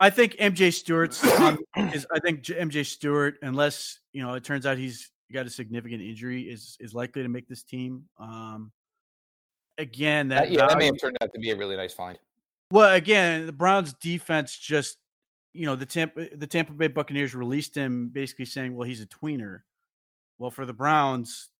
I 0.00 0.10
think 0.10 0.32
MJ 0.34 0.72
Stewart's 0.72 1.24
on, 1.38 1.58
is. 1.76 2.04
I 2.12 2.18
think 2.18 2.42
MJ 2.42 2.84
Stewart, 2.84 3.36
unless 3.42 4.00
you 4.12 4.20
know, 4.20 4.34
it 4.34 4.42
turns 4.42 4.66
out 4.66 4.76
he's 4.76 5.12
got 5.32 5.46
a 5.46 5.50
significant 5.50 6.02
injury, 6.02 6.42
is 6.42 6.76
is 6.80 6.92
likely 6.92 7.22
to 7.22 7.28
make 7.28 7.46
this 7.46 7.62
team. 7.62 8.02
Um, 8.18 8.72
again, 9.78 10.28
that 10.28 10.44
That, 10.44 10.50
yeah, 10.50 10.66
that 10.66 10.78
may 10.78 10.84
value- 10.84 10.92
have 10.92 11.00
turned 11.00 11.16
out 11.20 11.32
to 11.32 11.40
be 11.40 11.50
a 11.50 11.56
really 11.56 11.76
nice 11.76 11.92
find. 11.94 12.18
well, 12.70 12.94
again, 12.94 13.46
the 13.46 13.52
Browns 13.52 13.92
defense 13.94 14.56
just, 14.58 14.98
you 15.52 15.66
know, 15.66 15.76
the 15.76 15.86
Tampa 15.86 16.22
eh, 16.22 16.34
the 16.36 16.46
Tampa 16.46 16.72
Bay 16.72 16.88
Buccaneers 16.88 17.34
released 17.34 17.74
him, 17.74 18.08
basically 18.08 18.46
saying, 18.46 18.74
"Well, 18.74 18.86
he's 18.88 19.02
a 19.02 19.06
tweener." 19.06 19.60
Well, 20.38 20.50
for 20.50 20.64
the 20.66 20.72
Browns, 20.72 21.50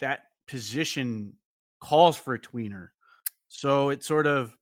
that 0.00 0.20
position 0.46 1.34
calls 1.80 2.16
for 2.16 2.34
a 2.34 2.38
tweener, 2.38 2.88
so 3.48 3.90
it 3.90 4.04
sort 4.04 4.26
of, 4.28 4.56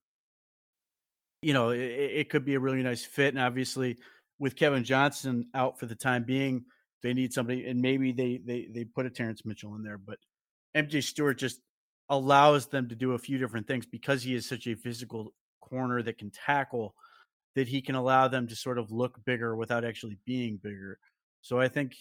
you 1.42 1.52
know, 1.52 1.70
it, 1.70 1.80
it 1.80 2.30
could 2.30 2.44
be 2.44 2.54
a 2.54 2.60
really 2.60 2.82
nice 2.82 3.04
fit. 3.04 3.34
And 3.34 3.38
obviously, 3.42 3.98
with 4.38 4.56
Kevin 4.56 4.82
Johnson 4.84 5.46
out 5.54 5.78
for 5.78 5.86
the 5.86 5.94
time 5.94 6.24
being, 6.24 6.64
they 7.02 7.12
need 7.14 7.32
somebody, 7.32 7.66
and 7.66 7.80
maybe 7.80 8.12
they 8.12 8.38
they 8.44 8.68
they 8.72 8.84
put 8.84 9.06
a 9.06 9.10
Terrence 9.10 9.44
Mitchell 9.44 9.74
in 9.74 9.82
there, 9.82 9.98
but 9.98 10.18
MJ 10.74 11.02
Stewart 11.02 11.38
just 11.38 11.60
allows 12.10 12.66
them 12.66 12.88
to 12.88 12.94
do 12.94 13.12
a 13.12 13.18
few 13.18 13.38
different 13.38 13.66
things 13.66 13.86
because 13.86 14.22
he 14.22 14.34
is 14.34 14.46
such 14.46 14.66
a 14.66 14.74
physical 14.74 15.32
corner 15.60 16.02
that 16.02 16.18
can 16.18 16.30
tackle 16.30 16.94
that 17.54 17.68
he 17.68 17.80
can 17.80 17.94
allow 17.94 18.28
them 18.28 18.46
to 18.46 18.54
sort 18.54 18.78
of 18.78 18.92
look 18.92 19.24
bigger 19.24 19.56
without 19.56 19.84
actually 19.84 20.18
being 20.24 20.58
bigger. 20.62 20.98
So 21.40 21.58
I 21.58 21.68
think 21.68 21.94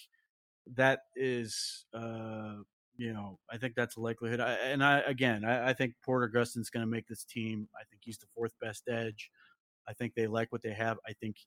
that 0.75 1.01
is 1.15 1.85
uh 1.93 2.55
you 2.97 3.13
know, 3.13 3.39
I 3.49 3.57
think 3.57 3.75
that's 3.75 3.95
a 3.95 4.01
likelihood. 4.01 4.41
I, 4.41 4.55
and 4.55 4.83
I 4.83 4.99
again, 4.99 5.45
I, 5.45 5.69
I 5.69 5.73
think 5.73 5.93
Porter 6.03 6.27
Gustin's 6.27 6.69
going 6.69 6.85
to 6.85 6.91
make 6.91 7.07
this 7.07 7.23
team. 7.23 7.69
I 7.73 7.85
think 7.89 8.01
he's 8.03 8.17
the 8.17 8.27
fourth 8.35 8.51
best 8.59 8.83
edge. 8.89 9.31
I 9.87 9.93
think 9.93 10.13
they 10.13 10.27
like 10.27 10.51
what 10.51 10.61
they 10.61 10.73
have. 10.73 10.97
I 11.07 11.13
think, 11.13 11.37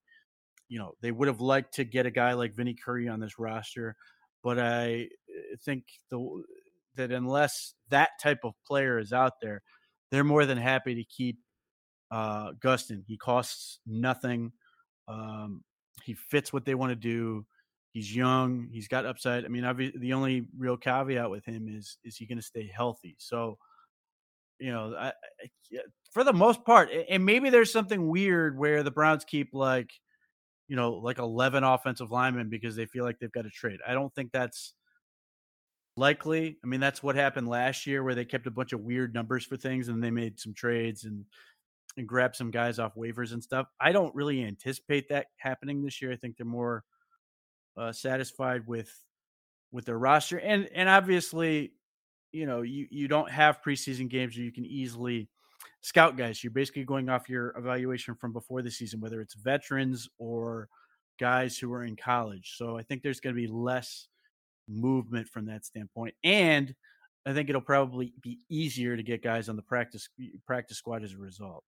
you 0.68 0.78
know, 0.78 0.94
they 1.02 1.12
would 1.12 1.28
have 1.28 1.42
liked 1.42 1.74
to 1.74 1.84
get 1.84 2.06
a 2.06 2.10
guy 2.10 2.32
like 2.32 2.54
Vinny 2.54 2.74
Curry 2.74 3.06
on 3.06 3.20
this 3.20 3.38
roster, 3.38 3.96
but 4.42 4.58
I, 4.58 5.08
think 5.64 5.84
the 6.10 6.42
that 6.96 7.10
unless 7.10 7.74
that 7.90 8.10
type 8.22 8.40
of 8.44 8.54
player 8.66 8.98
is 8.98 9.12
out 9.12 9.34
there, 9.40 9.62
they're 10.10 10.24
more 10.24 10.46
than 10.46 10.58
happy 10.58 10.94
to 10.94 11.04
keep 11.04 11.38
uh, 12.10 12.52
Gustin. 12.62 13.02
He 13.06 13.16
costs 13.16 13.80
nothing. 13.86 14.52
Um, 15.08 15.64
he 16.04 16.14
fits 16.14 16.52
what 16.52 16.64
they 16.64 16.74
want 16.74 16.90
to 16.90 16.96
do. 16.96 17.44
He's 17.92 18.14
young. 18.14 18.68
He's 18.70 18.88
got 18.88 19.06
upside. 19.06 19.44
I 19.44 19.48
mean, 19.48 19.92
the 19.96 20.12
only 20.12 20.46
real 20.56 20.76
caveat 20.76 21.30
with 21.30 21.44
him 21.44 21.68
is 21.68 21.98
is 22.04 22.16
he 22.16 22.26
going 22.26 22.38
to 22.38 22.42
stay 22.42 22.70
healthy? 22.74 23.16
So, 23.18 23.58
you 24.58 24.72
know, 24.72 24.94
I, 24.98 25.08
I, 25.08 25.12
for 26.10 26.24
the 26.24 26.32
most 26.32 26.64
part, 26.64 26.90
and 27.08 27.24
maybe 27.24 27.50
there's 27.50 27.72
something 27.72 28.08
weird 28.08 28.58
where 28.58 28.82
the 28.82 28.90
Browns 28.90 29.24
keep 29.24 29.50
like, 29.52 29.90
you 30.68 30.76
know, 30.76 30.92
like 30.92 31.18
11 31.18 31.64
offensive 31.64 32.10
linemen 32.10 32.48
because 32.48 32.76
they 32.76 32.86
feel 32.86 33.04
like 33.04 33.18
they've 33.18 33.32
got 33.32 33.42
to 33.42 33.50
trade. 33.50 33.80
I 33.86 33.92
don't 33.92 34.14
think 34.14 34.32
that's 34.32 34.74
likely. 35.96 36.58
I 36.62 36.66
mean, 36.66 36.80
that's 36.80 37.02
what 37.02 37.16
happened 37.16 37.48
last 37.48 37.86
year 37.86 38.02
where 38.02 38.14
they 38.14 38.24
kept 38.24 38.46
a 38.46 38.50
bunch 38.50 38.72
of 38.72 38.80
weird 38.80 39.14
numbers 39.14 39.44
for 39.44 39.56
things 39.56 39.88
and 39.88 40.02
they 40.02 40.10
made 40.10 40.38
some 40.38 40.54
trades 40.54 41.04
and 41.04 41.24
and 41.98 42.08
grabbed 42.08 42.36
some 42.36 42.50
guys 42.50 42.78
off 42.78 42.94
waivers 42.94 43.32
and 43.32 43.42
stuff. 43.42 43.66
I 43.78 43.92
don't 43.92 44.14
really 44.14 44.42
anticipate 44.42 45.10
that 45.10 45.26
happening 45.36 45.82
this 45.82 46.00
year. 46.00 46.10
I 46.10 46.16
think 46.16 46.36
they're 46.36 46.46
more 46.46 46.84
uh, 47.76 47.92
satisfied 47.92 48.66
with 48.66 48.90
with 49.72 49.84
their 49.84 49.98
roster 49.98 50.38
and 50.38 50.68
and 50.74 50.88
obviously, 50.88 51.72
you 52.32 52.46
know, 52.46 52.62
you 52.62 52.86
you 52.90 53.08
don't 53.08 53.30
have 53.30 53.60
preseason 53.62 54.08
games 54.08 54.36
where 54.36 54.44
you 54.44 54.52
can 54.52 54.64
easily 54.64 55.28
scout 55.82 56.16
guys. 56.16 56.42
You're 56.42 56.52
basically 56.52 56.84
going 56.84 57.08
off 57.10 57.28
your 57.28 57.54
evaluation 57.58 58.14
from 58.14 58.32
before 58.32 58.62
the 58.62 58.70
season, 58.70 59.00
whether 59.00 59.20
it's 59.20 59.34
veterans 59.34 60.08
or 60.18 60.68
guys 61.20 61.58
who 61.58 61.72
are 61.72 61.84
in 61.84 61.96
college. 61.96 62.54
So 62.56 62.78
I 62.78 62.82
think 62.82 63.02
there's 63.02 63.20
going 63.20 63.34
to 63.34 63.40
be 63.40 63.48
less 63.48 64.08
movement 64.68 65.28
from 65.28 65.46
that 65.46 65.64
standpoint. 65.64 66.14
And 66.24 66.74
I 67.26 67.32
think 67.32 67.48
it'll 67.48 67.60
probably 67.60 68.14
be 68.22 68.40
easier 68.48 68.96
to 68.96 69.02
get 69.02 69.22
guys 69.22 69.48
on 69.48 69.56
the 69.56 69.62
practice 69.62 70.08
practice 70.46 70.78
squad 70.78 71.04
as 71.04 71.12
a 71.12 71.18
result. 71.18 71.62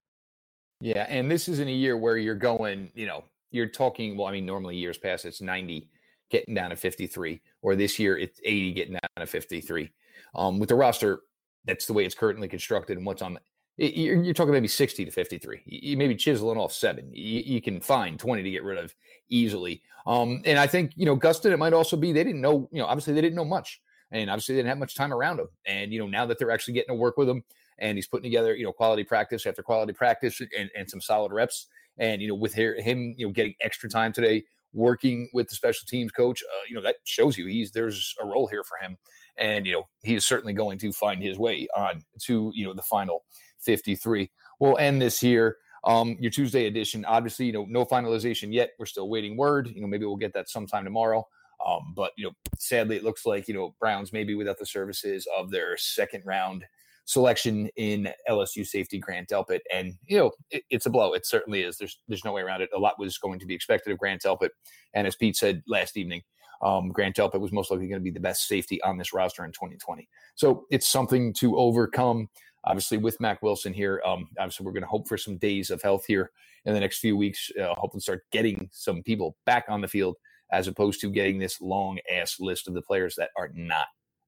Yeah, 0.80 1.06
and 1.08 1.30
this 1.30 1.48
isn't 1.48 1.68
a 1.68 1.72
year 1.72 1.96
where 1.96 2.16
you're 2.16 2.34
going, 2.34 2.90
you 2.94 3.06
know, 3.06 3.24
you're 3.50 3.68
talking. 3.68 4.16
Well, 4.16 4.26
I 4.26 4.32
mean, 4.32 4.46
normally 4.46 4.76
years 4.76 4.98
past 4.98 5.24
it's 5.24 5.40
90 5.40 5.88
getting 6.30 6.54
down 6.54 6.70
to 6.70 6.76
53, 6.76 7.40
or 7.62 7.76
this 7.76 7.98
year 7.98 8.18
it's 8.18 8.40
80 8.44 8.72
getting 8.72 8.92
down 8.94 9.00
to 9.18 9.26
53. 9.26 9.90
Um, 10.34 10.58
with 10.58 10.68
the 10.68 10.74
roster, 10.74 11.20
that's 11.64 11.86
the 11.86 11.92
way 11.92 12.04
it's 12.04 12.14
currently 12.14 12.48
constructed, 12.48 12.96
and 12.96 13.06
what's 13.06 13.22
on. 13.22 13.38
You're, 13.76 14.32
talking 14.34 14.52
maybe 14.52 14.68
60 14.68 15.04
to 15.04 15.10
53. 15.10 15.62
You 15.66 15.96
maybe 15.96 16.14
chiseling 16.14 16.58
off 16.58 16.72
seven. 16.72 17.10
You, 17.12 17.60
can 17.60 17.80
find 17.80 18.18
20 18.18 18.42
to 18.44 18.50
get 18.50 18.62
rid 18.62 18.78
of 18.78 18.94
easily. 19.28 19.82
Um, 20.06 20.42
and 20.44 20.58
I 20.58 20.66
think 20.66 20.92
you 20.96 21.06
know 21.06 21.16
Gustin. 21.16 21.50
It 21.50 21.58
might 21.58 21.72
also 21.72 21.96
be 21.96 22.12
they 22.12 22.24
didn't 22.24 22.40
know. 22.40 22.68
You 22.70 22.80
know, 22.80 22.86
obviously 22.86 23.14
they 23.14 23.20
didn't 23.20 23.36
know 23.36 23.44
much, 23.44 23.80
and 24.10 24.30
obviously 24.30 24.54
they 24.54 24.60
didn't 24.60 24.68
have 24.68 24.78
much 24.78 24.94
time 24.94 25.12
around 25.12 25.40
him. 25.40 25.48
And 25.66 25.92
you 25.92 25.98
know, 25.98 26.06
now 26.06 26.26
that 26.26 26.38
they're 26.38 26.50
actually 26.50 26.74
getting 26.74 26.94
to 26.94 27.00
work 27.00 27.16
with 27.16 27.28
him, 27.28 27.42
and 27.78 27.96
he's 27.96 28.06
putting 28.06 28.24
together 28.24 28.54
you 28.54 28.64
know 28.64 28.72
quality 28.72 29.02
practice 29.02 29.46
after 29.46 29.62
quality 29.62 29.92
practice 29.92 30.40
and, 30.40 30.70
and 30.76 30.88
some 30.88 31.00
solid 31.00 31.32
reps. 31.32 31.66
And 31.96 32.20
you 32.20 32.28
know, 32.28 32.34
with 32.34 32.54
him, 32.54 33.14
you 33.16 33.26
know, 33.26 33.32
getting 33.32 33.54
extra 33.60 33.88
time 33.88 34.12
today, 34.12 34.44
working 34.72 35.30
with 35.32 35.48
the 35.48 35.54
special 35.54 35.86
teams 35.88 36.12
coach, 36.12 36.42
uh, 36.42 36.64
you 36.68 36.74
know, 36.74 36.82
that 36.82 36.96
shows 37.04 37.38
you 37.38 37.46
he's 37.46 37.70
there's 37.72 38.14
a 38.20 38.26
role 38.26 38.46
here 38.46 38.64
for 38.64 38.76
him, 38.78 38.98
and 39.38 39.66
you 39.66 39.72
know, 39.72 39.88
he 40.02 40.14
is 40.14 40.26
certainly 40.26 40.52
going 40.52 40.78
to 40.78 40.92
find 40.92 41.22
his 41.22 41.38
way 41.38 41.66
on 41.74 42.02
to 42.22 42.52
you 42.54 42.66
know 42.66 42.74
the 42.74 42.82
final 42.82 43.24
53. 43.64 44.30
We'll 44.60 44.78
end 44.78 45.00
this 45.00 45.20
here. 45.20 45.56
Um, 45.84 46.16
your 46.18 46.30
Tuesday 46.30 46.66
edition, 46.66 47.04
obviously, 47.04 47.46
you 47.46 47.52
know, 47.52 47.66
no 47.68 47.84
finalization 47.84 48.52
yet. 48.52 48.70
We're 48.78 48.86
still 48.86 49.08
waiting 49.08 49.36
word. 49.36 49.68
You 49.74 49.82
know, 49.82 49.86
maybe 49.86 50.06
we'll 50.06 50.16
get 50.16 50.32
that 50.34 50.48
sometime 50.48 50.84
tomorrow. 50.84 51.26
Um, 51.64 51.92
but 51.94 52.12
you 52.16 52.24
know, 52.24 52.32
sadly, 52.58 52.96
it 52.96 53.04
looks 53.04 53.26
like 53.26 53.48
you 53.48 53.54
know 53.54 53.74
Browns 53.80 54.12
maybe 54.12 54.34
without 54.34 54.58
the 54.58 54.66
services 54.66 55.26
of 55.36 55.50
their 55.50 55.76
second 55.76 56.22
round 56.24 56.64
selection 57.06 57.68
in 57.76 58.08
LSU 58.28 58.66
safety 58.66 58.98
Grant 58.98 59.28
Delpit, 59.28 59.60
and 59.72 59.94
you 60.06 60.18
know, 60.18 60.32
it, 60.50 60.62
it's 60.70 60.86
a 60.86 60.90
blow. 60.90 61.12
It 61.14 61.26
certainly 61.26 61.62
is. 61.62 61.78
There's 61.78 61.98
there's 62.08 62.24
no 62.24 62.32
way 62.32 62.42
around 62.42 62.60
it. 62.60 62.70
A 62.74 62.78
lot 62.78 62.98
was 62.98 63.18
going 63.18 63.38
to 63.38 63.46
be 63.46 63.54
expected 63.54 63.92
of 63.92 63.98
Grant 63.98 64.22
Delpit, 64.22 64.50
and 64.94 65.06
as 65.06 65.16
Pete 65.16 65.36
said 65.36 65.62
last 65.66 65.96
evening, 65.96 66.22
um, 66.62 66.88
Grant 66.90 67.16
Delpit 67.16 67.40
was 67.40 67.52
most 67.52 67.70
likely 67.70 67.88
going 67.88 68.00
to 68.00 68.04
be 68.04 68.10
the 68.10 68.20
best 68.20 68.46
safety 68.46 68.82
on 68.82 68.98
this 68.98 69.12
roster 69.12 69.44
in 69.44 69.52
2020. 69.52 70.08
So 70.34 70.66
it's 70.70 70.86
something 70.86 71.32
to 71.34 71.56
overcome 71.56 72.28
obviously 72.66 72.98
with 72.98 73.20
Mack 73.20 73.42
Wilson 73.42 73.72
here, 73.72 74.02
um, 74.04 74.28
obviously 74.38 74.64
we're 74.64 74.72
going 74.72 74.82
to 74.82 74.88
hope 74.88 75.08
for 75.08 75.18
some 75.18 75.36
days 75.38 75.70
of 75.70 75.82
health 75.82 76.04
here 76.06 76.30
in 76.64 76.74
the 76.74 76.80
next 76.80 76.98
few 76.98 77.16
weeks. 77.16 77.50
Uh, 77.60 77.74
hopefully 77.74 78.00
start 78.00 78.24
getting 78.32 78.68
some 78.72 79.02
people 79.02 79.36
back 79.46 79.66
on 79.68 79.80
the 79.80 79.88
field 79.88 80.16
as 80.52 80.68
opposed 80.68 81.00
to 81.00 81.10
getting 81.10 81.38
this 81.38 81.60
long 81.60 81.98
ass 82.12 82.36
list 82.40 82.68
of 82.68 82.74
the 82.74 82.82
players 82.82 83.14
that 83.16 83.30
are 83.36 83.50
not 83.54 83.86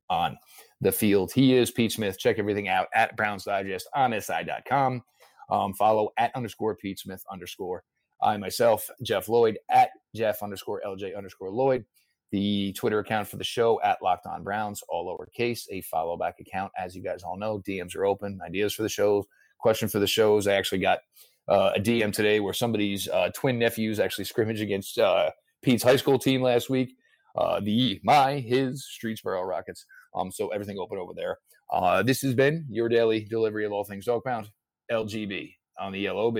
on 0.08 0.36
the 0.80 0.92
field. 0.92 1.32
He 1.32 1.54
is 1.54 1.70
Pete 1.70 1.92
Smith. 1.92 2.18
Check 2.18 2.38
everything 2.38 2.68
out 2.68 2.88
at 2.94 3.16
Browns 3.16 3.44
Digest 3.44 3.88
on 3.94 4.18
SI.com. 4.20 5.02
Um, 5.50 5.74
follow 5.74 6.10
at 6.18 6.34
underscore 6.34 6.76
Pete 6.76 6.98
Smith 6.98 7.22
underscore. 7.30 7.84
I 8.22 8.36
myself, 8.36 8.88
Jeff 9.02 9.28
Lloyd 9.28 9.58
at 9.70 9.90
Jeff 10.14 10.42
underscore 10.42 10.82
LJ 10.86 11.16
underscore 11.16 11.50
Lloyd 11.50 11.84
the 12.32 12.72
Twitter 12.72 12.98
account 12.98 13.28
for 13.28 13.36
the 13.36 13.44
show 13.44 13.80
at 13.82 14.02
Locked 14.02 14.26
On 14.26 14.42
Browns, 14.42 14.82
all 14.88 15.06
lowercase, 15.06 15.66
a 15.70 15.80
follow 15.82 16.16
back 16.16 16.40
account. 16.40 16.72
As 16.78 16.94
you 16.94 17.02
guys 17.02 17.22
all 17.22 17.36
know, 17.36 17.60
DMs 17.60 17.96
are 17.96 18.06
open. 18.06 18.40
Ideas 18.44 18.74
for 18.74 18.82
the 18.82 18.88
shows, 18.88 19.24
question 19.58 19.88
for 19.88 19.98
the 19.98 20.06
shows. 20.06 20.46
I 20.46 20.54
actually 20.54 20.80
got 20.80 21.00
uh, 21.48 21.72
a 21.76 21.80
DM 21.80 22.12
today 22.12 22.40
where 22.40 22.52
somebody's 22.52 23.08
uh, 23.08 23.30
twin 23.34 23.58
nephews 23.58 24.00
actually 24.00 24.24
scrimmaged 24.24 24.62
against 24.62 24.98
uh, 24.98 25.30
Pete's 25.62 25.82
high 25.82 25.96
school 25.96 26.18
team 26.18 26.42
last 26.42 26.68
week. 26.68 26.94
Uh, 27.36 27.60
the 27.60 28.00
my 28.02 28.40
his 28.40 28.86
Streetsboro 28.86 29.46
Rockets. 29.46 29.84
Um, 30.14 30.30
so 30.32 30.48
everything 30.48 30.78
open 30.78 30.98
over 30.98 31.12
there. 31.14 31.38
Uh, 31.72 32.02
this 32.02 32.22
has 32.22 32.34
been 32.34 32.64
your 32.70 32.88
daily 32.88 33.24
delivery 33.24 33.66
of 33.66 33.72
all 33.72 33.84
things 33.84 34.06
dog 34.06 34.24
pound. 34.24 34.50
LGB 34.90 35.54
on 35.78 35.92
the 35.92 36.08
LOB. 36.08 36.38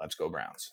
Let's 0.00 0.14
go 0.14 0.28
Browns. 0.28 0.72